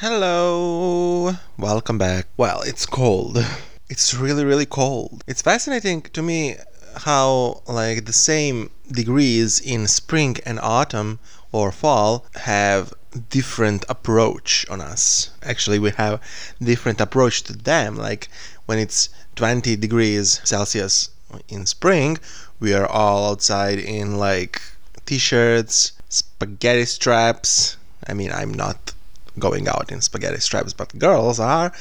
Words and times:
Hello, 0.00 1.32
welcome 1.56 1.98
back. 1.98 2.28
Well, 2.36 2.62
it's 2.62 2.86
cold. 2.86 3.44
It's 3.90 4.14
really, 4.14 4.44
really 4.44 4.64
cold. 4.64 5.24
It's 5.26 5.42
fascinating 5.42 6.02
to 6.02 6.22
me 6.22 6.54
how, 6.98 7.62
like, 7.66 8.04
the 8.04 8.12
same 8.12 8.70
degrees 8.92 9.58
in 9.58 9.88
spring 9.88 10.36
and 10.46 10.60
autumn 10.60 11.18
or 11.50 11.72
fall 11.72 12.26
have 12.36 12.94
different 13.28 13.84
approach 13.88 14.64
on 14.70 14.80
us. 14.80 15.30
Actually, 15.42 15.80
we 15.80 15.90
have 15.90 16.22
different 16.62 17.00
approach 17.00 17.42
to 17.42 17.52
them. 17.52 17.96
Like, 17.96 18.28
when 18.66 18.78
it's 18.78 19.08
20 19.34 19.74
degrees 19.74 20.40
Celsius 20.44 21.10
in 21.48 21.66
spring, 21.66 22.18
we 22.60 22.72
are 22.72 22.86
all 22.86 23.32
outside 23.32 23.80
in, 23.80 24.16
like, 24.16 24.62
t 25.06 25.18
shirts, 25.18 25.90
spaghetti 26.08 26.84
straps. 26.84 27.76
I 28.06 28.14
mean, 28.14 28.30
I'm 28.30 28.54
not 28.54 28.92
going 29.38 29.68
out 29.68 29.90
in 29.92 30.00
spaghetti 30.00 30.40
straps, 30.40 30.72
but 30.72 30.98
girls 30.98 31.40
are. 31.40 31.72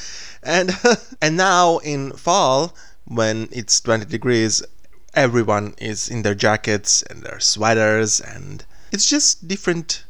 And 0.44 0.72
and 1.22 1.38
now 1.38 1.78
in 1.80 2.12
fall, 2.12 2.74
when 3.06 3.50
it's 3.52 3.80
20 3.82 4.06
degrees, 4.06 4.64
everyone 5.14 5.74
is 5.80 6.10
in 6.10 6.22
their 6.22 6.36
jackets 6.36 7.02
and 7.04 7.24
their 7.24 7.40
sweaters, 7.40 8.20
and 8.20 8.66
it's 8.92 9.10
just 9.10 9.48
different 9.48 10.04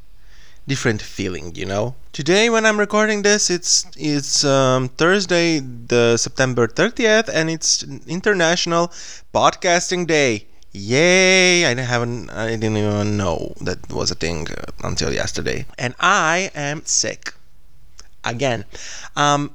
different 0.68 1.02
feeling, 1.02 1.56
you 1.56 1.66
know. 1.66 1.96
Today, 2.12 2.50
when 2.50 2.66
I'm 2.66 2.80
recording 2.80 3.22
this, 3.22 3.50
it's 3.50 3.86
it's 3.96 4.44
um, 4.44 4.90
Thursday, 4.90 5.60
the 5.60 6.18
September 6.18 6.68
30th, 6.68 7.30
and 7.34 7.50
it's 7.50 7.84
International 8.08 8.92
Podcasting 9.34 10.08
Day. 10.08 10.48
Yay! 10.74 11.66
I 11.66 11.74
haven't, 11.80 12.30
I 12.30 12.50
didn't 12.50 12.78
even 12.78 13.18
know 13.18 13.54
that 13.62 13.90
was 13.90 14.12
a 14.12 14.16
thing 14.16 14.48
until 14.84 15.14
yesterday, 15.14 15.66
and 15.78 15.96
I 16.00 16.52
am 16.54 16.86
sick 16.86 17.34
again. 18.30 18.66
Um, 19.16 19.52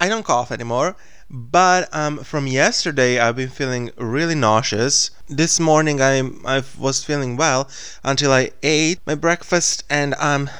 I 0.00 0.08
don't 0.08 0.24
cough 0.24 0.50
anymore, 0.50 0.96
but 1.30 1.88
um, 1.94 2.18
from 2.24 2.46
yesterday 2.46 3.18
I've 3.18 3.36
been 3.36 3.50
feeling 3.50 3.90
really 3.96 4.34
nauseous. 4.34 5.10
This 5.28 5.60
morning 5.60 6.00
I 6.00 6.22
I 6.44 6.62
was 6.78 7.04
feeling 7.04 7.36
well 7.36 7.68
until 8.02 8.32
I 8.32 8.50
ate 8.62 8.98
my 9.06 9.14
breakfast, 9.14 9.84
and 9.90 10.14
I'm 10.16 10.50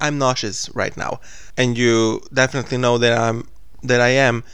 I'm 0.00 0.18
nauseous 0.18 0.68
right 0.74 0.96
now. 0.96 1.20
And 1.56 1.76
you 1.78 2.22
definitely 2.32 2.78
know 2.78 2.98
that 2.98 3.16
I'm 3.16 3.48
that 3.82 4.00
I 4.00 4.08
am 4.08 4.44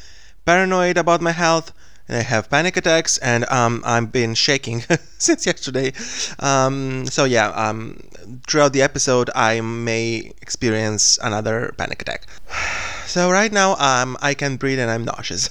paranoid 0.44 0.96
about 0.96 1.20
my 1.20 1.32
health. 1.32 1.72
And 2.08 2.18
I 2.18 2.22
have 2.22 2.48
panic 2.48 2.76
attacks, 2.76 3.18
and 3.18 3.44
um, 3.50 3.82
I've 3.84 4.12
been 4.12 4.34
shaking 4.34 4.84
since 5.18 5.44
yesterday. 5.46 5.92
Um, 6.38 7.06
so 7.06 7.24
yeah, 7.24 7.48
um, 7.48 8.00
throughout 8.46 8.72
the 8.72 8.82
episode, 8.82 9.30
I 9.34 9.60
may 9.60 10.32
experience 10.40 11.18
another 11.22 11.74
panic 11.76 12.02
attack. 12.02 12.26
So 13.06 13.30
right 13.30 13.52
now, 13.52 13.76
um, 13.76 14.18
I 14.20 14.34
can 14.34 14.56
breathe 14.56 14.80
and 14.80 14.90
I'm 14.90 15.04
nauseous. 15.04 15.48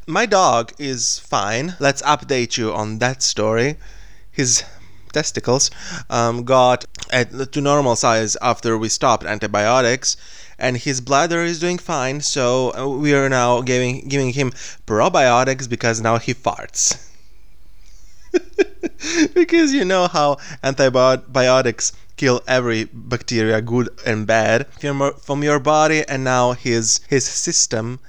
My 0.06 0.24
dog 0.24 0.72
is 0.78 1.18
fine. 1.18 1.74
Let's 1.80 2.00
update 2.02 2.56
you 2.56 2.72
on 2.72 3.00
that 3.00 3.22
story. 3.22 3.76
His 4.30 4.62
testicles 5.12 5.70
um, 6.08 6.44
got 6.44 6.84
at, 7.10 7.52
to 7.52 7.60
normal 7.60 7.96
size 7.96 8.36
after 8.40 8.78
we 8.78 8.88
stopped 8.88 9.24
antibiotics, 9.26 10.16
and 10.58 10.76
his 10.76 11.00
bladder 11.00 11.42
is 11.42 11.60
doing 11.60 11.78
fine. 11.78 12.20
So 12.20 12.74
uh, 12.74 12.88
we 12.88 13.14
are 13.14 13.28
now 13.28 13.60
giving 13.60 14.08
giving 14.08 14.32
him 14.32 14.52
probiotics 14.86 15.68
because 15.68 16.00
now 16.00 16.18
he 16.18 16.34
farts. 16.34 17.10
because 19.34 19.72
you 19.72 19.84
know 19.84 20.06
how 20.08 20.38
antibiotics 20.62 21.92
kill 22.16 22.42
every 22.46 22.84
bacteria, 22.84 23.60
good 23.60 23.88
and 24.06 24.26
bad, 24.26 24.66
from 25.22 25.42
your 25.42 25.58
body, 25.58 26.02
and 26.08 26.24
now 26.24 26.52
his 26.52 27.00
his 27.08 27.24
system 27.24 28.00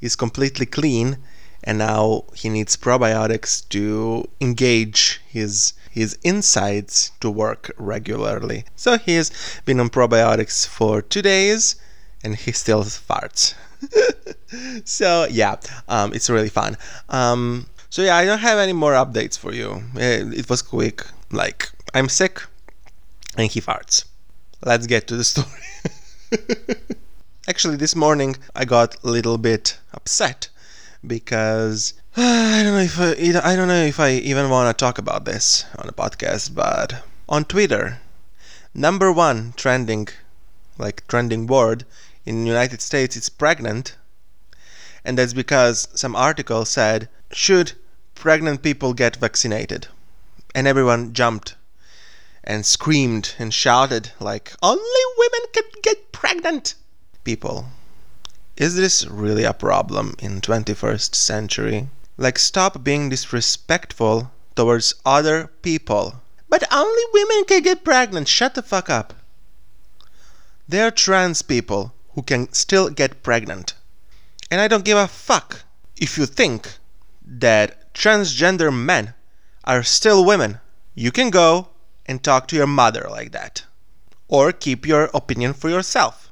is 0.00 0.16
completely 0.16 0.66
clean, 0.66 1.18
and 1.62 1.78
now 1.78 2.24
he 2.34 2.48
needs 2.48 2.76
probiotics 2.76 3.68
to 3.68 4.28
engage 4.40 5.20
his 5.28 5.74
his 5.90 6.18
insides 6.24 7.12
to 7.20 7.30
work 7.30 7.70
regularly. 7.76 8.64
So 8.74 8.98
he's 8.98 9.30
been 9.64 9.78
on 9.78 9.90
probiotics 9.90 10.66
for 10.66 11.02
two 11.02 11.22
days, 11.22 11.76
and 12.22 12.36
he 12.36 12.52
still 12.52 12.84
farts. 12.84 13.54
so 14.84 15.26
yeah, 15.30 15.56
um, 15.88 16.12
it's 16.14 16.30
really 16.30 16.48
fun. 16.48 16.76
Um, 17.08 17.66
so 17.90 18.02
yeah, 18.02 18.16
I 18.16 18.24
don't 18.24 18.38
have 18.38 18.58
any 18.58 18.72
more 18.72 18.92
updates 18.92 19.38
for 19.38 19.52
you. 19.52 19.82
It, 19.94 20.00
eh, 20.00 20.40
it 20.40 20.48
was 20.48 20.62
quick. 20.62 21.04
Like 21.30 21.70
I'm 21.94 22.08
sick 22.08 22.42
and 23.36 23.50
he 23.50 23.60
farts. 23.60 24.04
Let's 24.64 24.86
get 24.86 25.06
to 25.08 25.16
the 25.16 25.24
story. 25.32 25.48
Actually, 27.48 27.76
this 27.76 27.96
morning 27.96 28.36
I 28.54 28.64
got 28.64 28.96
a 29.02 29.08
little 29.08 29.36
bit 29.36 29.78
upset 29.92 30.48
because 31.06 31.94
uh, 32.16 32.20
I 32.22 32.62
don't 32.62 32.74
know 32.74 32.80
if 32.80 33.00
I, 33.00 33.52
I 33.52 33.56
don't 33.56 33.68
know 33.68 33.84
if 33.84 33.98
I 33.98 34.12
even 34.12 34.48
want 34.48 34.76
to 34.76 34.80
talk 34.80 34.98
about 34.98 35.24
this 35.24 35.64
on 35.76 35.88
a 35.88 35.92
podcast, 35.92 36.54
but 36.54 37.04
on 37.28 37.44
Twitter, 37.44 38.00
number 38.74 39.10
one 39.10 39.54
trending, 39.56 40.08
like 40.78 41.06
trending 41.08 41.46
word 41.46 41.84
in 42.24 42.42
the 42.42 42.48
United 42.48 42.80
States, 42.80 43.16
it's 43.16 43.28
pregnant, 43.28 43.96
and 45.04 45.18
that's 45.18 45.32
because 45.32 45.88
some 45.94 46.14
article 46.14 46.64
said 46.64 47.08
should 47.32 47.72
pregnant 48.14 48.62
people 48.62 48.94
get 48.94 49.16
vaccinated, 49.16 49.88
and 50.54 50.68
everyone 50.68 51.12
jumped 51.12 51.56
and 52.44 52.64
screamed 52.64 53.34
and 53.38 53.52
shouted 53.52 54.12
like, 54.20 54.52
Only 54.62 55.02
women 55.18 55.48
can 55.52 55.64
get 55.82 56.12
pregnant! 56.12 56.74
People, 57.24 57.66
is 58.56 58.76
this 58.76 59.06
really 59.06 59.44
a 59.44 59.52
problem 59.52 60.14
in 60.18 60.40
21st 60.40 61.14
century? 61.14 61.88
Like, 62.16 62.38
stop 62.38 62.84
being 62.84 63.08
disrespectful 63.08 64.30
towards 64.54 64.94
other 65.04 65.48
people. 65.62 66.20
But 66.48 66.62
only 66.70 67.02
women 67.12 67.44
can 67.46 67.62
get 67.62 67.84
pregnant. 67.84 68.28
Shut 68.28 68.54
the 68.54 68.62
fuck 68.62 68.90
up. 68.90 69.14
They're 70.68 70.90
trans 70.90 71.42
people 71.42 71.94
who 72.14 72.22
can 72.22 72.52
still 72.52 72.88
get 72.90 73.22
pregnant. 73.22 73.74
And 74.50 74.60
I 74.60 74.68
don't 74.68 74.84
give 74.84 74.98
a 74.98 75.08
fuck 75.08 75.64
if 75.96 76.18
you 76.18 76.26
think 76.26 76.78
that 77.24 77.94
transgender 77.94 78.74
men 78.74 79.14
are 79.64 79.82
still 79.82 80.24
women. 80.24 80.60
You 80.94 81.10
can 81.10 81.30
go 81.30 81.68
and 82.06 82.22
talk 82.22 82.48
to 82.48 82.56
your 82.56 82.66
mother 82.66 83.06
like 83.10 83.32
that. 83.32 83.64
Or 84.28 84.52
keep 84.52 84.86
your 84.86 85.10
opinion 85.14 85.54
for 85.54 85.70
yourself. 85.70 86.30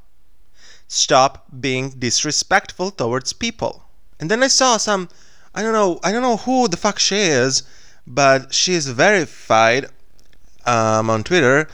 Stop 0.89 1.47
being 1.61 1.91
disrespectful 1.91 2.91
towards 2.91 3.33
people. 3.33 3.85
And 4.19 4.31
then 4.31 4.43
I 4.43 4.49
saw 4.49 4.77
some 4.77 5.09
I 5.55 5.63
don't 5.63 5.73
know 5.73 6.01
I 6.03 6.13
don't 6.13 6.23
know 6.23 6.37
who 6.37 6.69
the 6.69 6.77
fuck 6.77 6.99
she 6.99 7.17
is, 7.17 7.63
but 8.07 8.53
she 8.53 8.75
is 8.75 8.87
verified 8.89 9.87
um, 10.67 11.11
on 11.11 11.25
Twitter. 11.25 11.69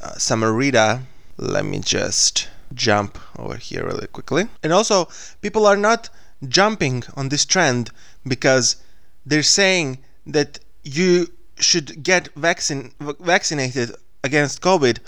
Uh, 0.00 0.12
Samarita. 0.12 1.02
Let 1.38 1.64
me 1.64 1.80
just 1.80 2.48
jump 2.74 3.18
over 3.38 3.56
here 3.56 3.84
really 3.84 4.06
quickly. 4.08 4.48
And 4.62 4.72
also, 4.72 5.08
people 5.40 5.66
are 5.66 5.76
not 5.76 6.08
jumping 6.46 7.04
on 7.14 7.28
this 7.28 7.44
trend 7.44 7.90
because 8.26 8.76
they're 9.24 9.42
saying 9.42 9.98
that 10.26 10.58
you 10.82 11.28
should 11.58 12.02
get 12.02 12.28
vaccine, 12.34 12.92
vaccinated 13.20 13.92
against 14.22 14.60
COVID 14.60 14.98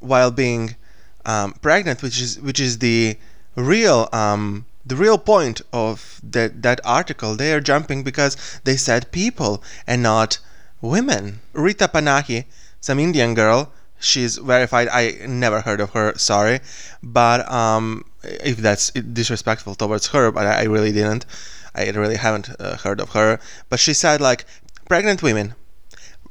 while 0.00 0.30
being 0.30 0.76
um, 1.24 1.52
pregnant, 1.60 2.02
which 2.02 2.20
is 2.20 2.40
which 2.40 2.60
is 2.60 2.78
the 2.78 3.18
real 3.54 4.08
um, 4.12 4.66
the 4.84 4.96
real 4.96 5.18
point 5.18 5.60
of 5.72 6.20
that 6.22 6.62
that 6.62 6.80
article. 6.84 7.36
They 7.36 7.52
are 7.52 7.60
jumping 7.60 8.02
because 8.02 8.36
they 8.64 8.76
said 8.76 9.12
people 9.12 9.62
and 9.86 10.02
not 10.02 10.38
women. 10.80 11.40
Rita 11.52 11.88
Panahi, 11.88 12.44
some 12.80 12.98
Indian 12.98 13.34
girl, 13.34 13.72
she's 13.98 14.38
verified. 14.38 14.88
I 14.88 15.18
never 15.26 15.60
heard 15.60 15.80
of 15.80 15.90
her. 15.90 16.14
Sorry, 16.16 16.60
but 17.02 17.50
um, 17.50 18.04
if 18.22 18.58
that's 18.58 18.90
disrespectful 18.90 19.74
towards 19.74 20.08
her, 20.08 20.30
but 20.30 20.46
I 20.46 20.64
really 20.64 20.92
didn't. 20.92 21.26
I 21.74 21.90
really 21.90 22.16
haven't 22.16 22.48
uh, 22.58 22.76
heard 22.78 23.00
of 23.00 23.10
her. 23.10 23.38
But 23.68 23.80
she 23.80 23.94
said 23.94 24.20
like 24.20 24.46
pregnant 24.88 25.22
women 25.22 25.54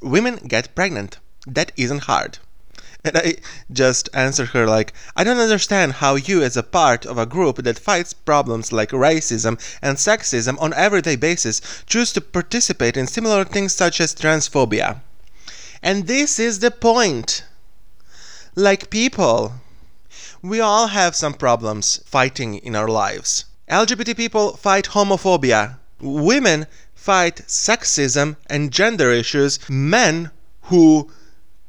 women 0.06 0.36
get 0.48 0.76
pregnant. 0.76 1.18
That 1.48 1.72
isn't 1.76 2.04
hard. 2.04 2.38
And 3.06 3.18
I 3.18 3.36
just 3.72 4.10
answered 4.14 4.50
her 4.50 4.66
like, 4.68 4.94
I 5.16 5.24
don't 5.24 5.38
understand 5.40 5.94
how 5.94 6.16
you, 6.16 6.42
as 6.42 6.58
a 6.58 6.64
part 6.64 7.06
of 7.06 7.18
a 7.18 7.26
group 7.26 7.58
that 7.58 7.78
fights 7.78 8.14
problems 8.14 8.72
like 8.72 8.90
racism 8.90 9.60
and 9.82 9.98
sexism 9.98 10.60
on 10.60 10.74
everyday 10.74 11.16
basis, 11.16 11.62
choose 11.86 12.12
to 12.14 12.22
participate 12.22 12.98
in 12.98 13.06
similar 13.06 13.44
things 13.46 13.76
such 13.76 14.02
as 14.02 14.16
transphobia. 14.16 15.02
And 15.84 16.08
this 16.08 16.40
is 16.40 16.60
the 16.60 16.72
point. 16.72 17.44
Like 18.58 18.90
people, 18.90 19.56
we 20.42 20.62
all 20.62 20.88
have 20.88 21.14
some 21.14 21.34
problems 21.34 22.00
fighting 22.06 22.56
in 22.56 22.76
our 22.76 22.88
lives. 22.88 23.44
LGBT 23.70 24.16
people 24.16 24.56
fight 24.56 24.86
homophobia. 24.90 25.78
Women 26.00 26.68
fight 26.94 27.42
sexism 27.48 28.38
and 28.48 28.72
gender 28.72 29.12
issues, 29.12 29.60
men 29.70 30.32
who 30.64 31.12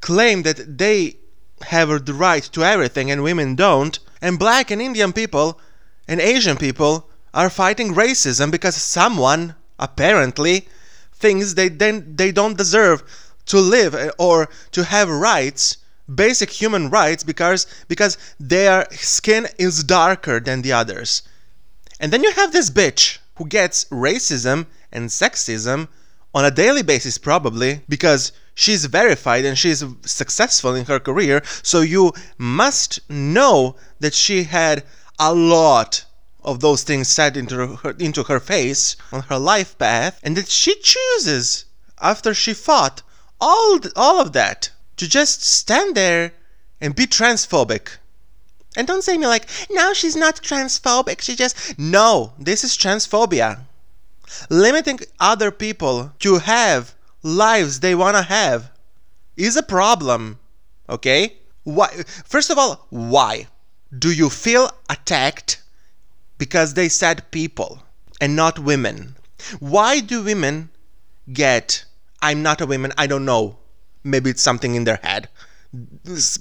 claim 0.00 0.42
that 0.44 0.78
they 0.78 1.16
have 1.62 2.06
the 2.06 2.14
right 2.14 2.44
to 2.44 2.62
everything 2.62 3.10
and 3.10 3.24
women 3.24 3.56
don't 3.56 3.98
And 4.22 4.38
black 4.38 4.70
and 4.70 4.80
Indian 4.80 5.12
people 5.12 5.60
and 6.08 6.20
Asian 6.20 6.56
people 6.56 7.08
are 7.34 7.50
fighting 7.50 7.94
racism 7.94 8.50
because 8.50 8.76
someone 8.76 9.54
apparently 9.78 10.68
thinks 11.12 11.54
they 11.54 11.68
then 11.68 12.16
they 12.16 12.32
don't 12.32 12.56
deserve 12.56 13.02
to 13.46 13.58
live 13.58 13.94
or 14.18 14.48
to 14.72 14.84
have 14.84 15.08
rights 15.08 15.78
basic 16.14 16.50
human 16.50 16.88
rights 16.90 17.22
because 17.22 17.66
because 17.88 18.16
their 18.38 18.86
skin 18.92 19.46
is 19.58 19.84
darker 19.84 20.40
than 20.40 20.62
the 20.62 20.72
others. 20.72 21.22
And 21.98 22.12
then 22.12 22.22
you 22.22 22.32
have 22.32 22.52
this 22.52 22.70
bitch 22.70 23.18
who 23.36 23.46
gets 23.46 23.84
racism 23.86 24.66
and 24.92 25.08
sexism 25.08 25.88
on 26.34 26.44
a 26.44 26.50
daily 26.50 26.82
basis 26.82 27.18
probably 27.18 27.80
because 27.88 28.32
she's 28.54 28.84
verified 28.86 29.44
and 29.44 29.58
she's 29.58 29.84
successful 30.02 30.74
in 30.74 30.84
her 30.86 31.00
career. 31.00 31.42
So 31.62 31.80
you 31.80 32.12
must 32.38 33.00
know 33.08 33.76
that 34.00 34.14
she 34.14 34.44
had 34.44 34.84
a 35.18 35.34
lot 35.34 36.04
of 36.42 36.60
those 36.60 36.82
things 36.82 37.08
said 37.08 37.36
into 37.36 37.76
her, 37.76 37.90
into 37.98 38.22
her 38.24 38.38
face 38.38 38.96
on 39.12 39.22
her 39.22 39.38
life 39.38 39.76
path 39.78 40.20
and 40.22 40.36
that 40.36 40.48
she 40.48 40.74
chooses 40.80 41.64
after 42.00 42.32
she 42.32 42.54
fought 42.54 43.02
all 43.40 43.80
all 43.96 44.20
of 44.20 44.32
that 44.32 44.70
to 44.96 45.08
just 45.08 45.44
stand 45.44 45.94
there 45.94 46.32
and 46.80 46.94
be 46.94 47.06
transphobic 47.06 47.98
and 48.76 48.86
don't 48.86 49.02
say 49.02 49.16
me 49.16 49.26
like 49.26 49.48
no 49.70 49.92
she's 49.92 50.16
not 50.16 50.42
transphobic 50.42 51.20
she 51.20 51.34
just 51.34 51.78
no 51.78 52.32
this 52.38 52.64
is 52.64 52.76
transphobia 52.76 53.60
limiting 54.50 54.98
other 55.20 55.50
people 55.50 56.12
to 56.18 56.38
have 56.38 56.94
lives 57.22 57.80
they 57.80 57.94
want 57.94 58.16
to 58.16 58.22
have 58.22 58.70
is 59.36 59.56
a 59.56 59.62
problem 59.62 60.38
okay 60.88 61.34
why 61.64 61.88
first 62.24 62.50
of 62.50 62.58
all 62.58 62.86
why 62.90 63.46
do 63.96 64.12
you 64.12 64.28
feel 64.28 64.70
attacked 64.88 65.62
because 66.38 66.74
they 66.74 66.88
said 66.88 67.30
people 67.30 67.82
and 68.20 68.36
not 68.36 68.58
women. 68.58 69.16
Why 69.58 70.00
do 70.00 70.22
women 70.22 70.70
get 71.32 71.84
I'm 72.22 72.42
not 72.42 72.60
a 72.60 72.66
woman, 72.66 72.92
I 72.96 73.06
don't 73.06 73.24
know. 73.24 73.58
Maybe 74.06 74.30
it's 74.30 74.42
something 74.42 74.74
in 74.76 74.84
their 74.84 75.00
head. 75.02 75.28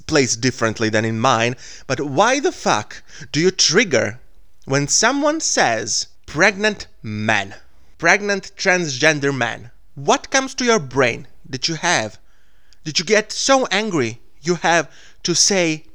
Plays 0.06 0.38
differently 0.38 0.90
than 0.90 1.04
in 1.04 1.20
mine, 1.20 1.56
but 1.88 2.00
why 2.00 2.40
the 2.40 2.52
fuck 2.52 3.02
do 3.32 3.40
you 3.40 3.50
trigger 3.50 4.20
when 4.66 4.88
someone 4.88 5.42
says 5.42 6.08
pregnant 6.28 6.88
man, 7.02 7.56
pregnant 7.98 8.52
transgender 8.56 9.36
man? 9.36 9.72
What 9.96 10.30
comes 10.30 10.54
to 10.56 10.64
your 10.64 10.80
brain 10.80 11.28
that 11.50 11.68
you 11.68 11.76
have? 11.76 12.20
Did 12.84 13.00
you 13.00 13.06
get 13.06 13.32
so 13.32 13.66
angry 13.72 14.22
you 14.42 14.56
have 14.56 14.92
to 15.24 15.34
say 15.34 15.86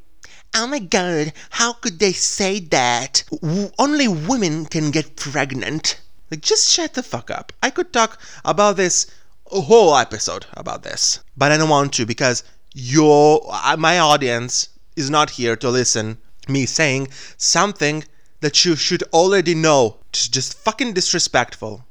Oh 0.52 0.66
my 0.66 0.80
god, 0.80 1.32
how 1.50 1.74
could 1.74 2.00
they 2.00 2.12
say 2.12 2.58
that? 2.58 3.22
W- 3.30 3.70
only 3.78 4.08
women 4.08 4.66
can 4.66 4.90
get 4.90 5.14
pregnant. 5.14 6.00
Like, 6.28 6.40
just 6.40 6.68
shut 6.68 6.94
the 6.94 7.04
fuck 7.04 7.30
up. 7.30 7.52
I 7.62 7.70
could 7.70 7.92
talk 7.92 8.20
about 8.44 8.76
this 8.76 9.06
a 9.52 9.60
whole 9.60 9.96
episode 9.96 10.46
about 10.54 10.82
this, 10.82 11.20
but 11.36 11.50
I 11.50 11.56
don't 11.56 11.68
want 11.68 11.92
to 11.94 12.06
because 12.06 12.44
your 12.72 13.42
uh, 13.50 13.76
my 13.76 13.98
audience 13.98 14.68
is 14.96 15.10
not 15.10 15.30
here 15.30 15.56
to 15.56 15.70
listen 15.70 16.18
me 16.48 16.66
saying 16.66 17.08
something 17.36 18.04
that 18.40 18.64
you 18.64 18.76
should 18.76 19.02
already 19.12 19.54
know. 19.54 19.96
It's 20.10 20.28
just 20.28 20.54
fucking 20.54 20.94
disrespectful. 20.94 21.84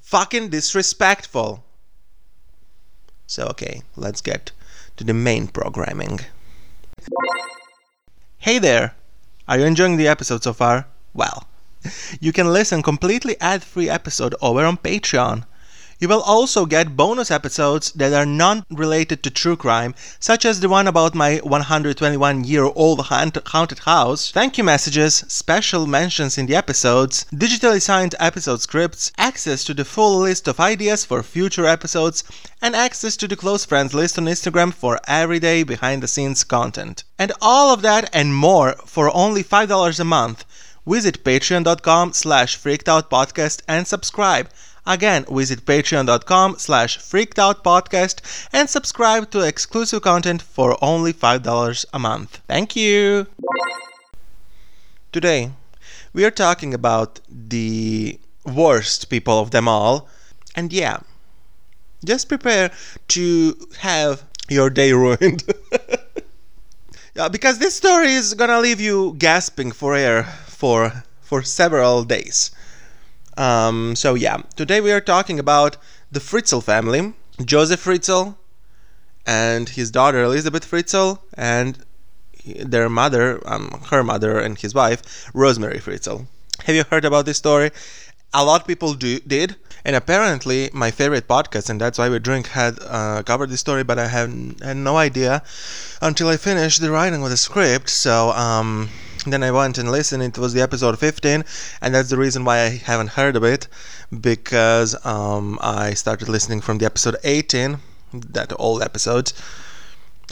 Fucking 0.00 0.50
disrespectful. 0.50 1.64
So 3.26 3.46
okay, 3.48 3.82
let's 3.96 4.20
get 4.20 4.52
to 4.96 5.04
the 5.04 5.14
main 5.14 5.48
programming. 5.48 6.20
Hey 8.38 8.58
there! 8.58 8.94
Are 9.46 9.58
you 9.58 9.64
enjoying 9.64 9.96
the 9.96 10.08
episode 10.08 10.42
so 10.42 10.52
far? 10.52 10.86
Well, 11.14 11.46
you 12.20 12.32
can 12.32 12.52
listen 12.52 12.82
completely 12.82 13.40
ad-free 13.40 13.88
episode 13.88 14.34
over 14.42 14.64
on 14.64 14.76
Patreon. 14.76 15.44
You 16.00 16.06
will 16.06 16.22
also 16.22 16.64
get 16.64 16.96
bonus 16.96 17.28
episodes 17.28 17.90
that 17.90 18.12
are 18.12 18.24
non 18.24 18.64
related 18.70 19.20
to 19.24 19.30
true 19.30 19.56
crime, 19.56 19.96
such 20.20 20.44
as 20.44 20.60
the 20.60 20.68
one 20.68 20.86
about 20.86 21.12
my 21.12 21.38
121 21.38 22.44
year 22.44 22.62
old 22.62 23.00
haunted 23.06 23.78
house, 23.80 24.30
thank 24.30 24.56
you 24.56 24.62
messages, 24.62 25.24
special 25.26 25.88
mentions 25.88 26.38
in 26.38 26.46
the 26.46 26.54
episodes, 26.54 27.26
digitally 27.34 27.82
signed 27.82 28.14
episode 28.20 28.60
scripts, 28.60 29.10
access 29.18 29.64
to 29.64 29.74
the 29.74 29.84
full 29.84 30.20
list 30.20 30.46
of 30.46 30.60
ideas 30.60 31.04
for 31.04 31.20
future 31.24 31.66
episodes, 31.66 32.22
and 32.62 32.76
access 32.76 33.16
to 33.16 33.26
the 33.26 33.34
close 33.34 33.64
friends 33.64 33.92
list 33.92 34.16
on 34.18 34.26
Instagram 34.26 34.72
for 34.72 35.00
everyday 35.08 35.64
behind 35.64 36.00
the 36.00 36.06
scenes 36.06 36.44
content. 36.44 37.02
And 37.18 37.32
all 37.40 37.74
of 37.74 37.82
that 37.82 38.08
and 38.12 38.36
more 38.36 38.76
for 38.86 39.10
only 39.16 39.42
$5 39.42 39.98
a 39.98 40.04
month. 40.04 40.44
Visit 40.86 41.24
patreon.com 41.24 42.12
slash 42.12 42.56
freakedoutpodcast 42.56 43.62
and 43.66 43.84
subscribe. 43.86 44.48
Again, 44.88 45.26
visit 45.30 45.66
patreon.com 45.66 46.56
slash 46.56 46.98
freakedoutpodcast 46.98 48.48
and 48.54 48.70
subscribe 48.70 49.30
to 49.32 49.40
exclusive 49.40 50.00
content 50.00 50.40
for 50.40 50.82
only 50.82 51.12
$5 51.12 51.84
a 51.92 51.98
month. 51.98 52.40
Thank 52.48 52.74
you! 52.74 53.26
Today, 55.12 55.50
we 56.14 56.24
are 56.24 56.30
talking 56.30 56.72
about 56.72 57.20
the 57.28 58.18
worst 58.46 59.10
people 59.10 59.38
of 59.38 59.50
them 59.50 59.68
all. 59.68 60.08
And 60.56 60.72
yeah, 60.72 61.00
just 62.02 62.30
prepare 62.30 62.70
to 63.08 63.58
have 63.80 64.24
your 64.48 64.70
day 64.70 64.92
ruined. 65.04 65.44
yeah, 67.14 67.28
because 67.28 67.58
this 67.58 67.76
story 67.76 68.12
is 68.12 68.32
gonna 68.32 68.58
leave 68.58 68.80
you 68.80 69.16
gasping 69.18 69.70
for 69.70 69.94
air 69.94 70.24
for 70.46 71.04
for 71.20 71.42
several 71.42 72.04
days. 72.04 72.52
Um, 73.38 73.94
so 73.94 74.14
yeah, 74.14 74.38
today 74.56 74.80
we 74.80 74.90
are 74.90 75.00
talking 75.00 75.38
about 75.38 75.76
the 76.10 76.18
Fritzl 76.18 76.62
family, 76.62 77.14
Josef 77.44 77.84
Fritzl 77.84 78.36
and 79.24 79.68
his 79.68 79.92
daughter 79.92 80.24
Elizabeth 80.24 80.68
Fritzl 80.68 81.20
and 81.34 81.78
their 82.44 82.88
mother, 82.88 83.40
um, 83.46 83.84
her 83.90 84.02
mother 84.02 84.40
and 84.40 84.58
his 84.58 84.74
wife, 84.74 85.30
Rosemarie 85.32 85.80
Fritzl. 85.80 86.26
Have 86.64 86.74
you 86.74 86.82
heard 86.90 87.04
about 87.04 87.26
this 87.26 87.38
story? 87.38 87.70
A 88.34 88.44
lot 88.44 88.62
of 88.62 88.66
people 88.66 88.94
do, 88.94 89.20
did, 89.20 89.54
and 89.84 89.94
apparently 89.94 90.68
my 90.72 90.90
favorite 90.90 91.28
podcast, 91.28 91.70
and 91.70 91.80
that's 91.80 91.96
why 91.96 92.08
we 92.08 92.18
drink, 92.18 92.48
had 92.48 92.76
uh, 92.82 93.22
covered 93.22 93.50
this 93.50 93.60
story, 93.60 93.84
but 93.84 94.00
I 94.00 94.08
had, 94.08 94.56
had 94.60 94.76
no 94.76 94.96
idea 94.96 95.44
until 96.02 96.28
I 96.28 96.36
finished 96.36 96.80
the 96.80 96.90
writing 96.90 97.22
of 97.22 97.30
the 97.30 97.36
script. 97.36 97.88
So 97.88 98.30
um, 98.32 98.88
then 99.32 99.42
I 99.42 99.50
went 99.50 99.78
and 99.78 99.90
listened. 99.90 100.22
It 100.22 100.38
was 100.38 100.52
the 100.52 100.62
episode 100.62 100.98
15, 100.98 101.44
and 101.80 101.94
that's 101.94 102.10
the 102.10 102.16
reason 102.16 102.44
why 102.44 102.60
I 102.60 102.68
haven't 102.68 103.10
heard 103.10 103.36
of 103.36 103.44
it 103.44 103.68
because 104.20 104.94
um, 105.04 105.58
I 105.60 105.94
started 105.94 106.28
listening 106.28 106.60
from 106.60 106.78
the 106.78 106.86
episode 106.86 107.16
18, 107.24 107.78
that 108.12 108.52
old 108.58 108.82
episode. 108.82 109.32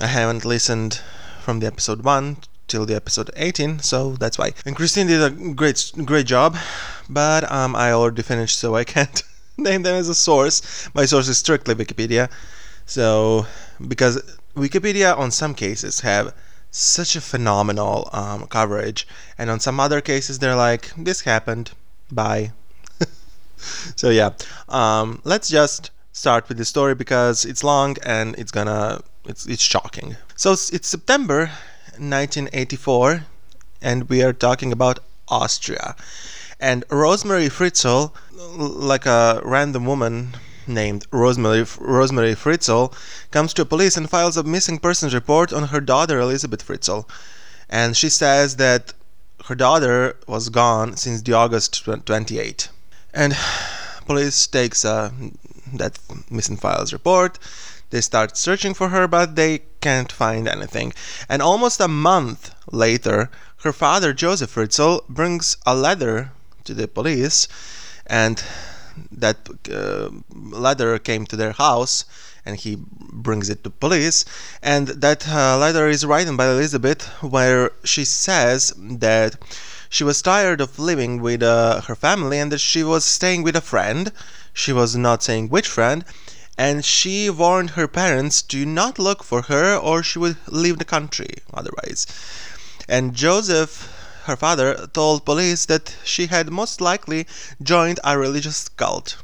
I 0.00 0.06
haven't 0.06 0.44
listened 0.44 1.00
from 1.40 1.60
the 1.60 1.66
episode 1.66 2.02
1 2.02 2.36
till 2.68 2.86
the 2.86 2.94
episode 2.94 3.30
18, 3.36 3.80
so 3.80 4.12
that's 4.12 4.38
why. 4.38 4.52
And 4.64 4.74
Christine 4.76 5.06
did 5.06 5.22
a 5.22 5.30
great 5.30 5.92
great 6.04 6.26
job, 6.26 6.56
but 7.08 7.50
um, 7.50 7.76
I 7.76 7.92
already 7.92 8.22
finished, 8.22 8.58
so 8.58 8.74
I 8.74 8.84
can't 8.84 9.22
name 9.56 9.82
them 9.82 9.94
as 9.94 10.08
a 10.08 10.14
source. 10.14 10.88
My 10.94 11.04
source 11.06 11.28
is 11.28 11.38
strictly 11.38 11.74
Wikipedia. 11.74 12.30
So 12.84 13.46
because 13.86 14.22
Wikipedia 14.56 15.16
on 15.16 15.30
some 15.30 15.54
cases 15.54 16.00
have 16.00 16.34
such 16.76 17.16
a 17.16 17.20
phenomenal 17.20 18.08
um, 18.12 18.46
coverage. 18.46 19.08
And 19.38 19.48
on 19.50 19.60
some 19.60 19.80
other 19.80 20.00
cases, 20.00 20.38
they're 20.38 20.54
like, 20.54 20.92
this 20.96 21.22
happened, 21.22 21.72
bye. 22.12 22.52
so, 23.96 24.10
yeah, 24.10 24.30
um, 24.68 25.20
let's 25.24 25.48
just 25.48 25.90
start 26.12 26.48
with 26.48 26.58
the 26.58 26.64
story 26.64 26.94
because 26.94 27.44
it's 27.44 27.64
long 27.64 27.96
and 28.04 28.34
it's 28.38 28.50
gonna, 28.50 29.00
it's, 29.24 29.46
it's 29.46 29.62
shocking. 29.62 30.16
So, 30.36 30.52
it's, 30.52 30.70
it's 30.70 30.88
September 30.88 31.46
1984, 31.98 33.24
and 33.80 34.08
we 34.10 34.22
are 34.22 34.34
talking 34.34 34.70
about 34.70 34.98
Austria. 35.28 35.96
And 36.60 36.86
Rosemarie 36.88 37.50
Fritzl, 37.50 38.12
like 38.56 39.06
a 39.06 39.40
random 39.44 39.86
woman 39.86 40.36
named 40.66 41.08
Rosemarie, 41.10 41.64
Rosemarie 41.78 42.36
Fritzl 42.36 42.94
comes 43.30 43.54
to 43.54 43.64
police 43.64 43.96
and 43.96 44.08
files 44.08 44.36
a 44.36 44.42
missing 44.42 44.78
persons 44.78 45.14
report 45.14 45.52
on 45.52 45.68
her 45.68 45.80
daughter 45.80 46.18
Elizabeth 46.18 46.66
Fritzl. 46.66 47.08
And 47.68 47.96
she 47.96 48.08
says 48.08 48.56
that 48.56 48.92
her 49.46 49.54
daughter 49.54 50.16
was 50.26 50.48
gone 50.48 50.96
since 50.96 51.22
the 51.22 51.32
August 51.32 51.84
28. 51.84 52.68
And 53.14 53.36
police 54.06 54.46
takes 54.46 54.84
uh, 54.84 55.10
that 55.74 55.98
missing 56.30 56.56
files 56.56 56.92
report. 56.92 57.38
They 57.90 58.00
start 58.00 58.36
searching 58.36 58.74
for 58.74 58.88
her, 58.88 59.06
but 59.06 59.36
they 59.36 59.62
can't 59.80 60.10
find 60.10 60.48
anything. 60.48 60.92
And 61.28 61.40
almost 61.40 61.80
a 61.80 61.88
month 61.88 62.54
later, 62.72 63.30
her 63.62 63.72
father, 63.72 64.12
Josef 64.12 64.54
Fritzl, 64.54 65.06
brings 65.08 65.56
a 65.64 65.74
letter 65.74 66.32
to 66.64 66.74
the 66.74 66.88
police, 66.88 67.46
and 68.06 68.42
that 69.10 69.48
uh, 69.70 70.10
letter 70.34 70.98
came 70.98 71.26
to 71.26 71.36
their 71.36 71.52
house 71.52 72.04
and 72.46 72.56
he 72.56 72.78
brings 72.78 73.50
it 73.50 73.64
to 73.64 73.70
police. 73.70 74.24
And 74.62 74.88
that 74.88 75.28
uh, 75.28 75.58
letter 75.58 75.88
is 75.88 76.06
written 76.06 76.36
by 76.36 76.48
Elizabeth, 76.48 77.06
where 77.20 77.72
she 77.84 78.04
says 78.04 78.72
that 78.78 79.36
she 79.88 80.04
was 80.04 80.22
tired 80.22 80.60
of 80.60 80.78
living 80.78 81.20
with 81.20 81.42
uh, 81.42 81.80
her 81.82 81.96
family 81.96 82.38
and 82.38 82.52
that 82.52 82.58
she 82.58 82.82
was 82.84 83.04
staying 83.04 83.42
with 83.42 83.56
a 83.56 83.60
friend. 83.60 84.12
She 84.52 84.72
was 84.72 84.96
not 84.96 85.22
saying 85.22 85.48
which 85.48 85.68
friend, 85.68 86.04
and 86.56 86.84
she 86.84 87.28
warned 87.28 87.70
her 87.70 87.88
parents 87.88 88.42
to 88.42 88.64
not 88.64 88.98
look 88.98 89.22
for 89.22 89.42
her 89.42 89.76
or 89.76 90.02
she 90.02 90.18
would 90.18 90.36
leave 90.46 90.78
the 90.78 90.84
country 90.84 91.34
otherwise. 91.52 92.06
And 92.88 93.14
Josef, 93.14 93.92
her 94.26 94.36
father, 94.36 94.86
told 94.92 95.24
police 95.24 95.66
that 95.66 95.96
she 96.04 96.26
had 96.26 96.50
most 96.50 96.80
likely 96.80 97.26
joined 97.62 97.98
a 98.04 98.18
religious 98.18 98.68
cult. 98.68 99.16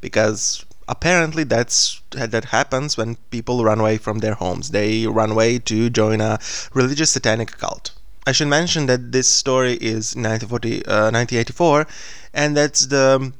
Because 0.00 0.64
apparently 0.86 1.44
that's 1.44 2.00
that 2.10 2.46
happens 2.46 2.96
when 2.96 3.16
people 3.30 3.64
run 3.64 3.80
away 3.80 3.96
from 3.96 4.18
their 4.18 4.34
homes. 4.34 4.70
They 4.70 5.06
run 5.06 5.32
away 5.32 5.58
to 5.60 5.90
join 5.90 6.20
a 6.20 6.38
religious 6.72 7.10
satanic 7.10 7.58
cult. 7.58 7.92
I 8.26 8.32
should 8.32 8.48
mention 8.48 8.86
that 8.86 9.12
this 9.12 9.28
story 9.28 9.74
is 9.74 10.16
1940, 10.16 10.86
uh, 10.86 11.10
1984, 11.12 11.86
and 12.32 12.56
that's 12.56 12.86
the 12.86 13.32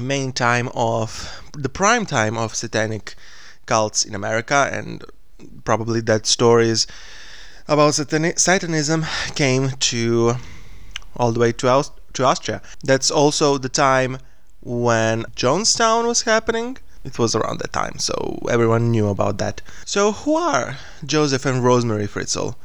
main 0.00 0.32
time 0.32 0.68
of 0.74 1.40
the 1.52 1.68
prime 1.68 2.06
time 2.06 2.36
of 2.36 2.54
satanic 2.54 3.14
cults 3.66 4.04
in 4.04 4.14
America, 4.14 4.68
and 4.72 5.04
probably 5.64 6.00
that 6.00 6.26
story 6.26 6.66
stories 6.66 6.86
about 7.68 7.94
satani- 7.94 8.38
Satanism 8.38 9.06
came 9.34 9.70
to 9.90 10.36
all 11.16 11.32
the 11.32 11.40
way 11.40 11.52
to, 11.52 11.68
Aus- 11.68 11.90
to 12.12 12.24
Austria. 12.24 12.62
That's 12.84 13.10
also 13.10 13.58
the 13.58 13.68
time 13.68 14.18
when 14.60 15.24
Jonestown 15.34 16.06
was 16.06 16.22
happening. 16.22 16.78
It 17.04 17.18
was 17.18 17.36
around 17.36 17.60
that 17.60 17.72
time, 17.72 17.98
so 17.98 18.40
everyone 18.50 18.90
knew 18.90 19.08
about 19.08 19.38
that. 19.38 19.62
So, 19.84 20.10
who 20.12 20.34
are 20.34 20.76
Josef 21.04 21.46
and 21.46 21.62
Rosemarie 21.62 22.08
Fritzl? 22.08 22.56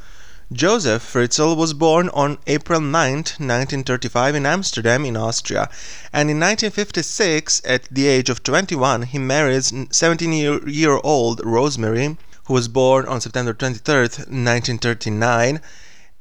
Josef 0.52 1.02
Fritzl 1.14 1.56
was 1.56 1.74
born 1.74 2.10
on 2.10 2.38
April 2.48 2.82
9, 2.82 3.14
1935 3.16 4.36
in 4.36 4.44
Amstetten 4.44 5.06
in 5.08 5.16
Austria, 5.16 5.70
and 6.12 6.30
in 6.30 6.40
1956, 6.40 7.62
at 7.64 7.84
the 7.92 8.08
age 8.08 8.30
of 8.30 8.44
21, 8.44 9.04
he 9.04 9.18
married 9.18 9.62
17-year-old 9.62 11.40
Rosemarie, 11.42 12.18
who 12.52 12.56
was 12.56 12.68
born 12.68 13.06
on 13.06 13.22
September 13.22 13.54
23, 13.54 13.96
1939, 14.02 15.62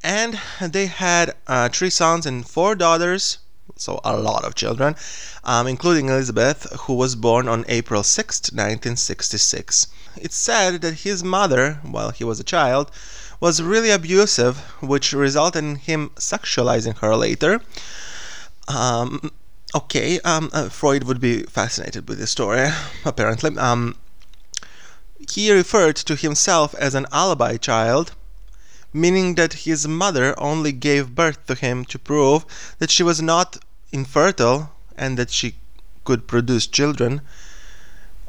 and 0.01 0.39
they 0.61 0.85
had 0.85 1.35
uh, 1.45 1.67
three 1.67 1.89
sons 1.89 2.25
and 2.25 2.47
four 2.47 2.73
daughters, 2.73 3.39
so 3.75 3.99
a 4.05 4.15
lot 4.15 4.45
of 4.45 4.55
children, 4.55 4.95
um, 5.43 5.67
including 5.67 6.07
Elizabeth, 6.07 6.71
who 6.83 6.93
was 6.93 7.17
born 7.17 7.49
on 7.49 7.65
April 7.67 8.01
6, 8.01 8.43
1966. 8.43 9.87
It's 10.15 10.37
said 10.37 10.79
that 10.83 10.99
his 11.03 11.21
mother, 11.21 11.81
while 11.83 12.11
he 12.11 12.23
was 12.23 12.39
a 12.39 12.45
child, 12.45 12.89
was 13.41 13.61
really 13.61 13.89
abusive, 13.89 14.59
which 14.79 15.11
resulted 15.11 15.61
in 15.65 15.75
him 15.75 16.11
sexualizing 16.15 16.97
her 16.99 17.13
later. 17.13 17.59
Um, 18.69 19.31
okay, 19.75 20.21
um, 20.21 20.49
uh, 20.53 20.69
Freud 20.69 21.03
would 21.03 21.19
be 21.19 21.43
fascinated 21.43 22.07
with 22.07 22.19
this 22.19 22.31
story, 22.31 22.69
apparently. 23.03 23.57
Um, 23.57 23.97
he 25.29 25.51
referred 25.51 25.95
to 25.97 26.15
himself 26.15 26.73
as 26.75 26.95
an 26.95 27.05
alibi 27.11 27.57
child, 27.57 28.13
meaning 28.93 29.35
that 29.35 29.65
his 29.65 29.87
mother 29.87 30.33
only 30.37 30.71
gave 30.71 31.15
birth 31.15 31.45
to 31.47 31.55
him 31.55 31.85
to 31.85 31.99
prove 31.99 32.45
that 32.79 32.91
she 32.91 33.03
was 33.03 33.21
not 33.21 33.57
infertile 33.91 34.71
and 34.97 35.17
that 35.17 35.31
she 35.31 35.55
could 36.03 36.27
produce 36.27 36.67
children. 36.67 37.21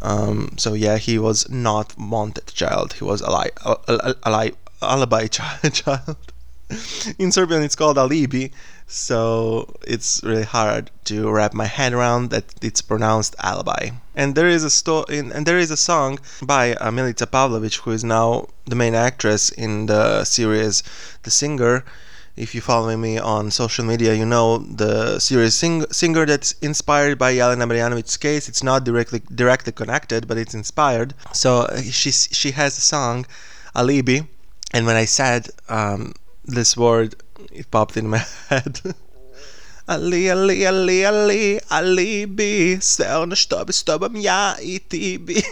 Um, 0.01 0.55
so 0.59 0.75
yeah, 0.75 0.99
he 0.99 1.19
was 1.19 1.49
not 1.49 1.97
wanted 1.99 2.47
child. 2.49 2.95
He 2.95 3.05
was 3.05 3.21
a 3.21 3.31
lie, 3.31 3.51
a, 3.65 3.77
a, 3.89 4.15
a, 4.25 4.31
lie, 4.31 4.53
alibi 4.81 5.27
child. 5.29 6.17
In 7.19 7.31
Serbian, 7.31 7.63
it's 7.63 7.77
called 7.77 7.99
alibi, 7.99 8.49
so 8.93 9.75
it's 9.87 10.23
really 10.23 10.43
hard 10.45 10.91
to 11.05 11.31
wrap 11.31 11.55
my 11.55 11.65
head 11.65 11.93
around 11.95 12.31
that 12.31 12.45
it's 12.61 12.83
pronounced 12.83 13.35
alibi. 13.43 13.91
And 14.15 14.35
there 14.35 14.49
is 14.49 14.65
a 14.65 14.71
sto- 14.71 15.05
in, 15.05 15.33
and 15.33 15.47
there 15.47 15.59
is 15.59 15.71
a 15.71 15.77
song 15.77 16.19
by 16.43 16.75
uh, 16.75 16.91
Milica 16.91 17.27
Pavlovic, 17.27 17.77
who 17.81 17.91
is 17.93 18.05
now 18.05 18.49
the 18.67 18.77
main 18.77 18.95
actress 18.95 19.49
in 19.49 19.87
the 19.87 20.25
series 20.25 20.83
The 21.23 21.31
Singer. 21.31 21.85
If 22.37 22.55
you 22.55 22.61
follow 22.61 22.95
me 22.97 23.19
on 23.19 23.51
social 23.51 23.85
media, 23.85 24.15
you 24.15 24.27
know 24.27 24.59
the 24.59 25.19
series 25.19 25.55
sing- 25.55 25.91
Singer 25.91 26.27
that's 26.27 26.53
inspired 26.61 27.19
by 27.19 27.35
Jelena 27.35 27.67
Marjanovic's 27.67 28.17
case. 28.17 28.49
It's 28.49 28.63
not 28.63 28.85
directly 28.85 29.23
directly 29.35 29.73
connected, 29.73 30.29
but 30.29 30.37
it's 30.39 30.55
inspired. 30.55 31.15
So 31.33 31.67
she 31.91 32.11
she 32.11 32.51
has 32.53 32.77
a 32.77 32.83
song, 32.83 33.27
Alibi, 33.75 34.21
and 34.73 34.87
when 34.87 34.97
I 34.97 35.07
said 35.07 35.49
um, 35.69 36.15
this 36.45 36.77
word, 36.77 37.15
it 37.51 37.71
popped 37.71 37.97
in 37.97 38.09
my 38.09 38.25
head. 38.49 38.81
Ali, 39.89 40.31
Ali, 40.31 40.67
Ali, 40.67 41.05
Ali, 41.07 41.61
alibi, 41.69 42.79
sve 42.81 43.17
ono 43.17 43.37
što 43.37 43.65
bi 43.65 43.73
s 43.73 43.83
tobom 43.83 44.17
ja 44.17 44.57
i 44.63 44.79
ti 44.79 45.19
bi. 45.19 45.35